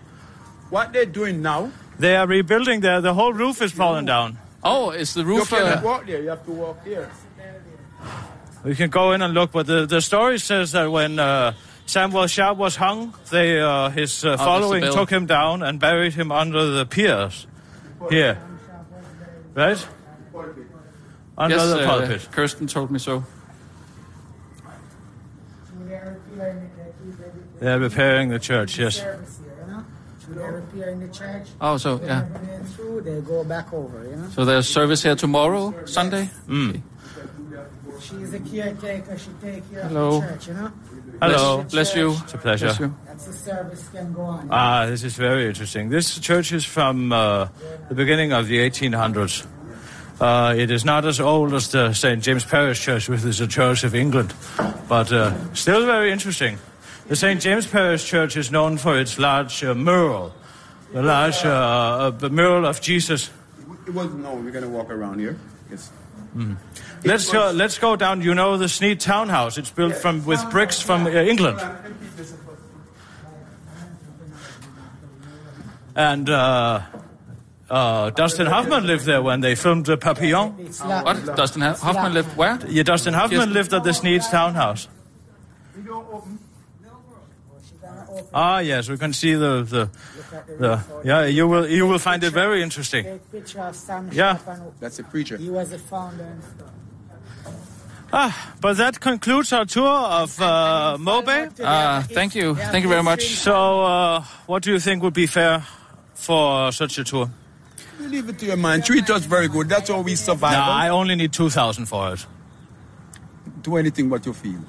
[0.72, 3.02] What they're doing now, They are rebuilding there.
[3.02, 4.38] The whole roof is falling down.
[4.64, 5.50] Oh, is the you roof...
[5.50, 6.22] cannot Uh, walk there.
[6.22, 7.10] You have to walk here.
[8.64, 11.54] We can go in and look, but the, the story says that when uh,
[11.86, 16.32] Samuel Sharp was hung, they uh, his uh, following took him down and buried him
[16.32, 17.46] under the piers
[18.10, 18.38] here,
[19.54, 19.86] right?
[21.38, 22.30] Under yes, the uh, pulpit.
[22.32, 23.26] Kirsten told me so.
[27.60, 28.78] They are repairing the church.
[28.78, 28.98] Yes.
[28.98, 29.86] Service here, you know?
[30.26, 31.48] Should they repair in the church?
[31.62, 32.24] Oh, so, yeah.
[32.24, 34.30] Whenever they're through, they go back over, you know?
[34.30, 36.30] So there's service here tomorrow, Sunday?
[36.48, 36.82] Mm.
[38.02, 40.18] She's a caretaker, she take care Hello.
[40.18, 40.72] of the church, you know?
[41.22, 41.64] Hello.
[41.64, 42.12] Bless you.
[42.12, 42.66] It's a pleasure.
[42.66, 42.96] Bless you.
[43.06, 44.48] That's the service can go on.
[44.52, 45.90] Ah, this is very interesting.
[45.90, 47.48] This church is from uh,
[47.88, 49.46] the beginning of the 1800s.
[50.20, 52.22] Uh, it is not as old as the St.
[52.22, 54.34] James Parish Church, which is a church of England,
[54.88, 56.58] but uh, still very interesting.
[57.14, 57.40] The St.
[57.40, 60.34] James Parish Church is known for its large uh, mural,
[60.94, 63.30] the large uh, uh, the mural of Jesus.
[63.86, 64.44] It wasn't known.
[64.44, 65.38] We're gonna walk around here.
[65.70, 65.92] Yes.
[67.06, 67.52] Let's go.
[67.52, 68.24] Let's go down.
[68.24, 69.60] You know the Sneed Townhouse.
[69.60, 71.62] It's built from with bricks from uh, England.
[75.96, 76.82] And uh,
[77.70, 80.54] uh, Dustin Hoffman lived there when they filmed the Papillon.
[81.04, 81.36] What?
[81.36, 82.58] Dustin Ho- Hoffman lived where?
[82.68, 84.88] Yeah, Dustin Hoffman lived at the Sneed's townhouse.
[88.34, 89.90] Ah, yes, we can see the the,
[90.60, 91.26] the yeah.
[91.26, 93.20] You will you will find it very interesting.
[93.32, 94.38] Picture of Sam Yeah.
[94.38, 95.38] Sharp That's a preacher.
[95.38, 96.70] he was a founder and stuff.
[98.16, 99.90] Ah, but that concludes our tour
[100.22, 101.60] of uh, Mobe.
[101.60, 102.54] Uh, thank you.
[102.56, 103.24] Thank you very much.
[103.38, 105.64] So, uh, what do you think would be fair
[106.14, 107.30] for such a tour?
[108.00, 108.82] We leave it to your man.
[108.84, 109.68] Treat us very good.
[109.68, 110.54] That's how we survive.
[110.54, 112.26] Nah, I only need two thousand for it.
[113.64, 114.60] Do anything what you feel.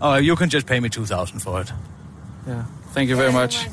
[0.00, 1.72] Oh, you can just pay me two thousand for it.
[2.48, 2.64] Yeah.
[2.94, 3.68] Thank you very much.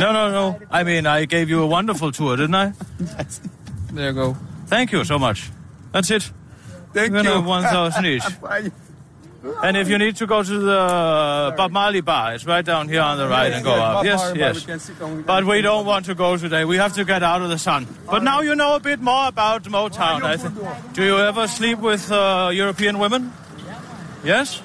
[0.00, 0.58] No, no, no.
[0.70, 2.72] I mean, I gave you a wonderful tour, didn't I?
[3.92, 4.36] There you go.
[4.66, 5.50] Thank you so much.
[5.92, 6.30] That's it.
[6.94, 7.40] Thank We're you.
[7.42, 8.22] 1,000 each.
[9.64, 13.00] And if you need to go to the Bob Marley bar, it's right down here
[13.00, 13.94] on the right and go Yes, up.
[13.94, 14.54] Bob Yes, Marley yes.
[14.54, 16.64] we can sit down, we can But we don't want to go today.
[16.66, 17.86] We have to get out of the sun.
[18.04, 20.22] But now you know a bit more about Motown.
[20.22, 20.54] I think.
[20.92, 23.32] Do you ever sleep with uh, European women?
[24.22, 24.60] Yes.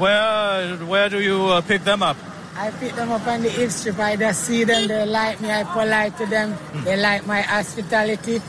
[0.00, 2.16] Where where do you uh, pick them up?
[2.56, 3.98] I pick them up on the hip strip.
[3.98, 4.88] I just see them.
[4.88, 5.50] They like me.
[5.52, 6.56] I polite to them.
[6.84, 8.40] They like my hospitality.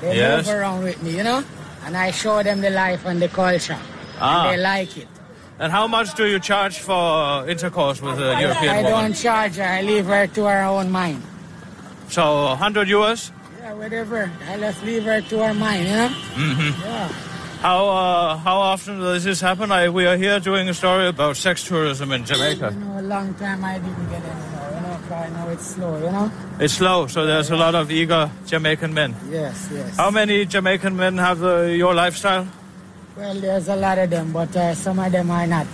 [0.00, 0.46] They Yes.
[0.46, 1.42] move around with me, you know.
[1.84, 3.78] And I show them the life and the culture.
[4.20, 4.46] Ah.
[4.50, 5.08] And they like it.
[5.58, 8.90] And how much do you charge for intercourse with a European I woman?
[8.92, 9.64] don't charge her.
[9.78, 11.22] I leave her to her own mind.
[12.08, 13.30] So 100 US.
[13.60, 14.30] Yeah, whatever.
[14.50, 16.08] I just leave her to her mind, you know.
[16.34, 16.82] Mm-hmm.
[16.82, 17.08] Yeah.
[17.62, 19.70] How uh, how often does this happen?
[19.70, 22.70] I, we are here doing a story about sex tourism in Jamaica.
[22.74, 25.14] You know, a long time I didn't get any more, you know.
[25.14, 26.32] I know it's slow, you know.
[26.58, 29.14] It's slow, so there's a lot of eager Jamaican men.
[29.30, 29.96] Yes, yes.
[29.96, 32.48] How many Jamaican men have uh, your lifestyle?
[33.16, 35.68] Well, there's a lot of them, but uh, some of them are not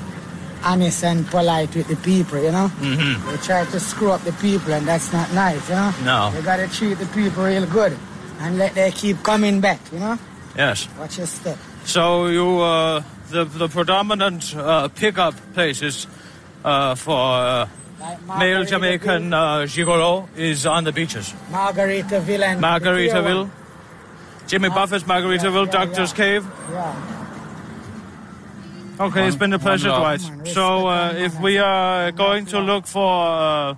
[0.65, 2.69] honest and polite with the people, you know.
[2.81, 3.31] Mhm.
[3.31, 5.95] They try to screw up the people, and that's not nice, you know.
[6.05, 6.31] No.
[6.33, 7.97] They gotta treat the people real good,
[8.41, 10.19] and let them keep coming back, you know.
[10.55, 10.87] Yes.
[10.99, 11.57] Watch your step.
[11.89, 16.07] So you uh, the the predominant uh, pickup places
[16.63, 17.69] uh, for uh,
[18.39, 21.33] male Jamaican uh, gigolo is on the beaches.
[21.51, 23.49] Margaritaville and Margaritaville,
[24.47, 26.47] Jimmy Buffett's Margaritaville, yeah, Doctor's Cave.
[26.71, 27.15] Yeah.
[29.01, 30.21] Okay, it's been a pleasure, one Dwight.
[30.21, 30.49] love.
[30.49, 33.75] So uh, if we are going to look for uh,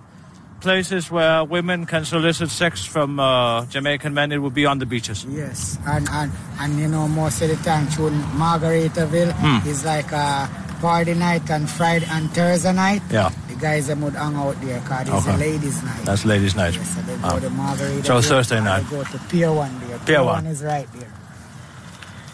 [0.61, 4.85] places where women can solicit sex from uh, Jamaican men, it would be on the
[4.85, 5.25] beaches.
[5.25, 9.67] Yes, and, and and you know most of the time through Margaritaville Hmm.
[9.67, 10.49] is like a
[10.79, 13.01] party night on Friday and Thursday night.
[13.11, 13.29] Yeah.
[13.49, 15.33] The guys them would hang out there because it's Okay.
[15.33, 16.05] a ladies' night.
[16.05, 16.73] That's ladies' night.
[16.75, 17.39] Yes, so they go Ah.
[17.39, 18.05] to Margaritaville.
[18.05, 18.83] So Thursday night.
[18.89, 19.99] They go to Pier One there.
[19.99, 20.45] Pier One.
[20.47, 21.11] is right there.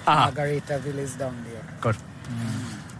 [0.05, 0.31] Ah.
[0.31, 1.63] Margaritaville is down there.
[1.81, 1.95] Good.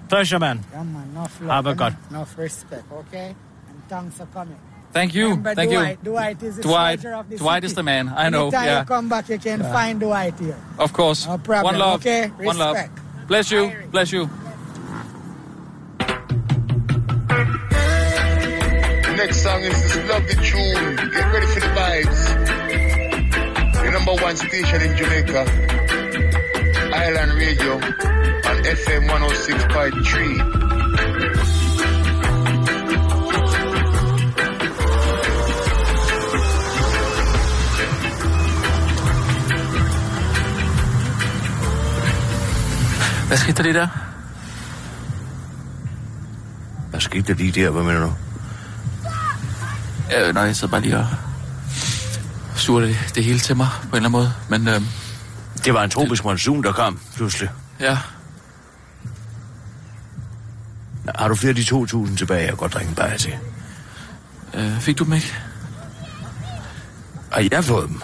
[0.10, 0.64] Pleasure, man.
[0.72, 1.96] Yeah, man, enough love, Have a good.
[2.10, 3.36] enough respect, okay?
[3.70, 4.56] And thanks for coming.
[4.98, 5.26] Thank you.
[5.30, 6.12] Remember Thank Dwight, you.
[6.12, 7.66] Dwight is the Dwight, soldier of the Dwight city.
[7.68, 8.12] is the man.
[8.16, 8.48] I know.
[8.48, 8.80] Anytime Yeah.
[8.80, 9.72] you come back, you can Yeah.
[9.72, 10.56] find Dwight here.
[10.80, 11.28] Of course.
[11.28, 12.00] No problem, One love.
[12.02, 12.30] okay?
[12.42, 12.74] One love.
[12.76, 13.00] Respect.
[13.28, 13.72] Bless you.
[13.92, 14.28] Bless you.
[19.22, 20.96] Next song is this lovely tune.
[21.14, 22.20] Get ready for the vibes.
[23.84, 25.46] The number one station in Jamaica.
[27.06, 27.74] Island Radio
[28.50, 31.57] on FM 106.3.
[43.28, 43.88] Hvad skete der lige der?
[46.90, 47.70] Hvad skete der lige der?
[47.70, 48.14] Hvad mener du?
[50.18, 51.08] Øh, nej, jeg sidder bare lige og
[52.56, 54.34] suger det, det hele til mig på en eller anden måde.
[54.50, 54.82] Men øh,
[55.66, 57.50] Det var en tropisk monsun, der kom pludselig.
[57.80, 57.98] ja,
[61.16, 63.34] Har du flere af de 2.000 tilbage, jeg godt drikke en bajer til?
[64.54, 65.34] øh, fik du dem ikke?
[67.32, 68.02] Har jeg fået dem?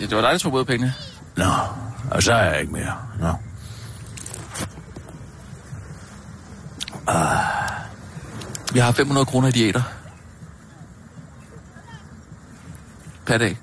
[0.00, 0.94] Ja, det var dig, der tog ud pengene.
[1.36, 1.44] Nå,
[2.10, 2.92] og så er jeg ikke mere.
[3.20, 3.32] Nå.
[8.72, 9.82] Vi har 500 kroner i diæter.
[13.26, 13.58] Per dag.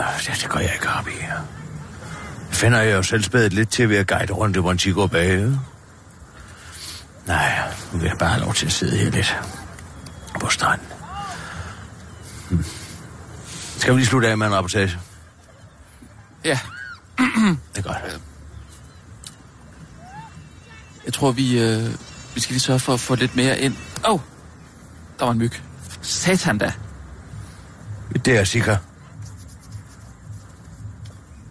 [0.00, 1.12] Øh, Det, det går jeg ikke op i.
[1.22, 1.40] Jeg
[2.50, 5.52] finder jeg jo selv spædet lidt til ved at guide rundt i Montego Bay.
[7.26, 9.40] Nej, nu vil jeg bare have lov til at sidde her lidt
[10.40, 10.86] på stranden.
[12.50, 12.64] Hm.
[13.78, 14.98] Skal vi lige slutte af med en rapportage?
[16.44, 16.58] Ja,
[17.74, 18.20] Det er godt.
[21.04, 21.94] Jeg tror, vi, øh,
[22.34, 23.76] vi skal lige sørge for at få lidt mere ind.
[24.08, 24.20] Åh, oh,
[25.18, 25.52] der var en myg.
[26.02, 26.72] Satan da.
[28.24, 28.76] Det er sikker.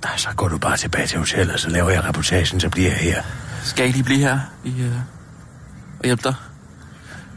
[0.03, 2.97] Nej, så går du bare tilbage til hotellet, så laver jeg reportagen, så bliver jeg
[2.97, 3.23] her.
[3.63, 4.95] Skal jeg lige blive her i, øh,
[5.99, 6.35] og hjælpe dig?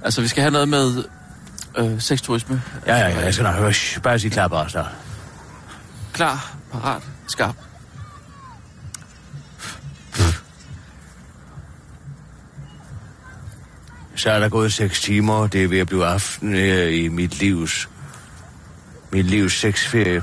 [0.05, 1.05] Altså, vi skal have noget med
[1.77, 2.63] øh, sexturisme.
[2.87, 3.73] Ja, ja, ja, jeg skal nok høre.
[4.03, 4.91] Bare sige klar bare snart.
[6.13, 7.55] Klar, parat, skarp.
[14.17, 17.39] Så er der gået seks timer, det er ved at blive aften her i mit
[17.39, 17.89] livs,
[19.11, 20.23] mit livs sexferie.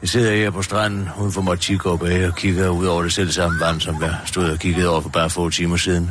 [0.00, 3.30] Jeg sidder her på stranden uden for Montego Bay og kigger ud over det selv
[3.30, 6.10] samme vand, som jeg stod og kiggede over for bare få timer siden.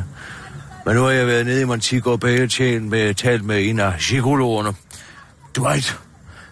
[0.86, 3.80] Men nu har jeg været nede i Montego Bay og tjent med, talt med en
[3.80, 4.74] af psykologerne,
[5.56, 5.98] Dwight,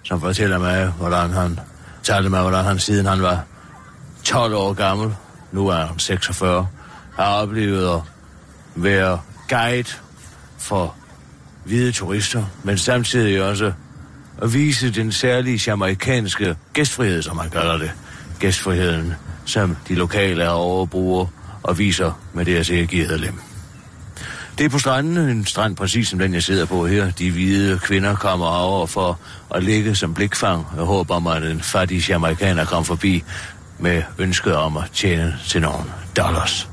[0.03, 1.61] som fortæller mig, hvordan han
[2.03, 3.45] talte mig, hvordan han siden han var
[4.25, 5.15] 12 år gammel,
[5.53, 6.67] nu er han 46,
[7.17, 8.01] har oplevet at
[8.75, 9.89] være guide
[10.63, 10.95] for
[11.65, 13.73] hvide turister, men samtidig også
[14.43, 17.91] at vise den særlige jamaikanske gæstfrihed, som man kalder det.
[18.39, 21.27] Gæstfriheden, som de lokale herovre bruger
[21.63, 23.41] og viser med deres ægigede lem.
[24.59, 27.11] Det er på stranden, en strand præcis som den, jeg sidder på her.
[27.11, 29.19] De hvide kvinder kommer over for
[29.55, 30.67] at ligge som blikfang.
[30.77, 33.25] Jeg håber om, at en fattig jamaikaner kommer forbi
[33.79, 35.85] med ønsket om at tjene til nogle
[36.17, 36.69] dollars.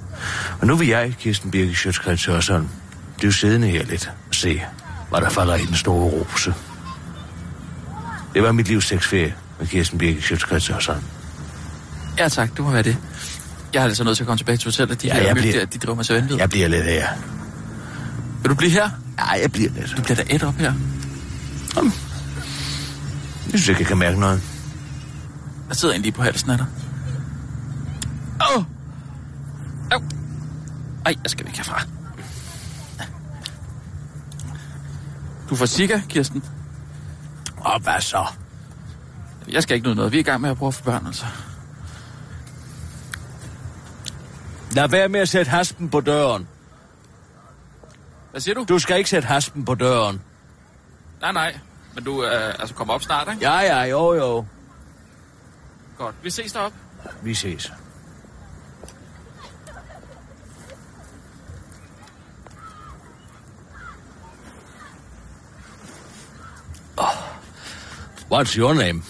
[0.61, 2.69] Og nu vil jeg, Kirsten Birke Sjøtskrets Hørsholm,
[3.19, 4.61] blive siddende her lidt og se,
[5.09, 6.53] hvad der falder i den store rose.
[8.33, 11.03] Det var mit livs sexferie med Kirsten Birke Sjøtskreds Hørsson.
[12.17, 12.97] Ja tak, det må være det.
[13.73, 15.01] Jeg er altså nødt til at komme tilbage til hotellet.
[15.01, 16.39] De, Ja, jeg bliver- der, de driver mig så vanvittigt.
[16.41, 17.07] Jeg bliver lidt her.
[18.41, 18.89] Vil du blive her?
[19.17, 19.93] Nej, jeg bliver lidt.
[19.97, 20.73] Du bliver da et op her.
[21.75, 24.41] Jeg synes ikke, jeg kan mærke noget.
[25.67, 26.67] Jeg sidder egentlig lige på halsen af dig.
[28.51, 28.57] Åh!
[28.57, 28.63] Oh.
[29.91, 29.99] Au!
[31.05, 31.83] Ej, jeg skal væk herfra.
[35.49, 36.43] Du får Sika, Kirsten.
[37.57, 38.25] Og hvad så?
[39.47, 40.11] Jeg skal ikke noget noget.
[40.11, 41.25] Vi er i gang med at prøve at få børn, altså.
[44.71, 46.47] Lad være med at sætte haspen på døren.
[48.31, 48.65] Hvad siger du?
[48.69, 50.21] Du skal ikke sætte haspen på døren.
[51.21, 51.59] Nej, nej.
[51.95, 53.51] Men du øh, altså kommer op snart, ikke?
[53.51, 54.45] Ja, ja, jo, jo.
[55.97, 56.15] Godt.
[56.23, 56.73] Vi ses derop.
[57.23, 57.71] Vi ses.
[68.29, 69.01] What's your name?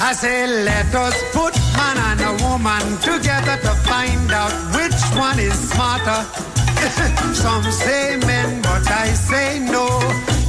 [0.00, 5.38] I say, let us put man and a woman together to find out which one
[5.38, 6.24] is smarter.
[7.34, 9.86] Some say men, but I say no.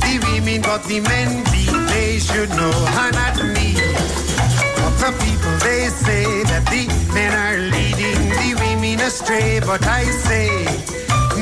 [0.01, 4.24] The women got the men beat, they should know, and not me.
[4.97, 10.47] Other people, they say that the men are leading the women astray, but I say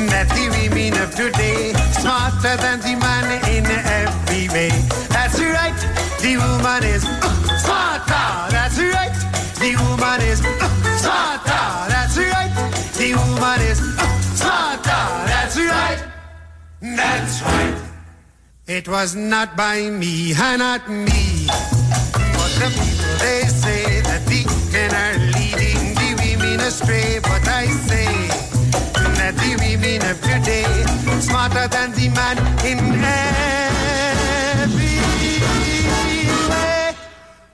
[0.10, 4.70] that the women of today smarter than the man in every way.
[5.14, 5.78] That's right,
[6.20, 7.30] the woman is uh,
[7.62, 8.28] smarter.
[8.52, 9.16] That's right,
[9.62, 11.66] the woman is uh, smarter.
[11.94, 12.52] That's right,
[12.98, 15.04] the woman is uh, smarter.
[15.30, 16.04] That's right,
[16.82, 17.78] that's right.
[18.66, 21.33] It was not by me, and not me.
[26.74, 28.12] astray, but I say
[29.18, 30.70] that the women of today
[31.28, 32.38] smarter than the man
[32.70, 32.80] in
[34.64, 34.96] every
[36.50, 36.88] way.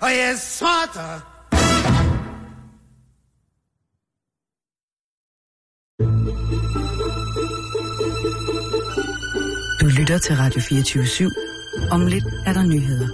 [0.04, 1.12] Oh yes, smarter.
[9.80, 11.90] Du lytter til Radio 24 /7.
[11.92, 13.10] Om lidt er der nyheder.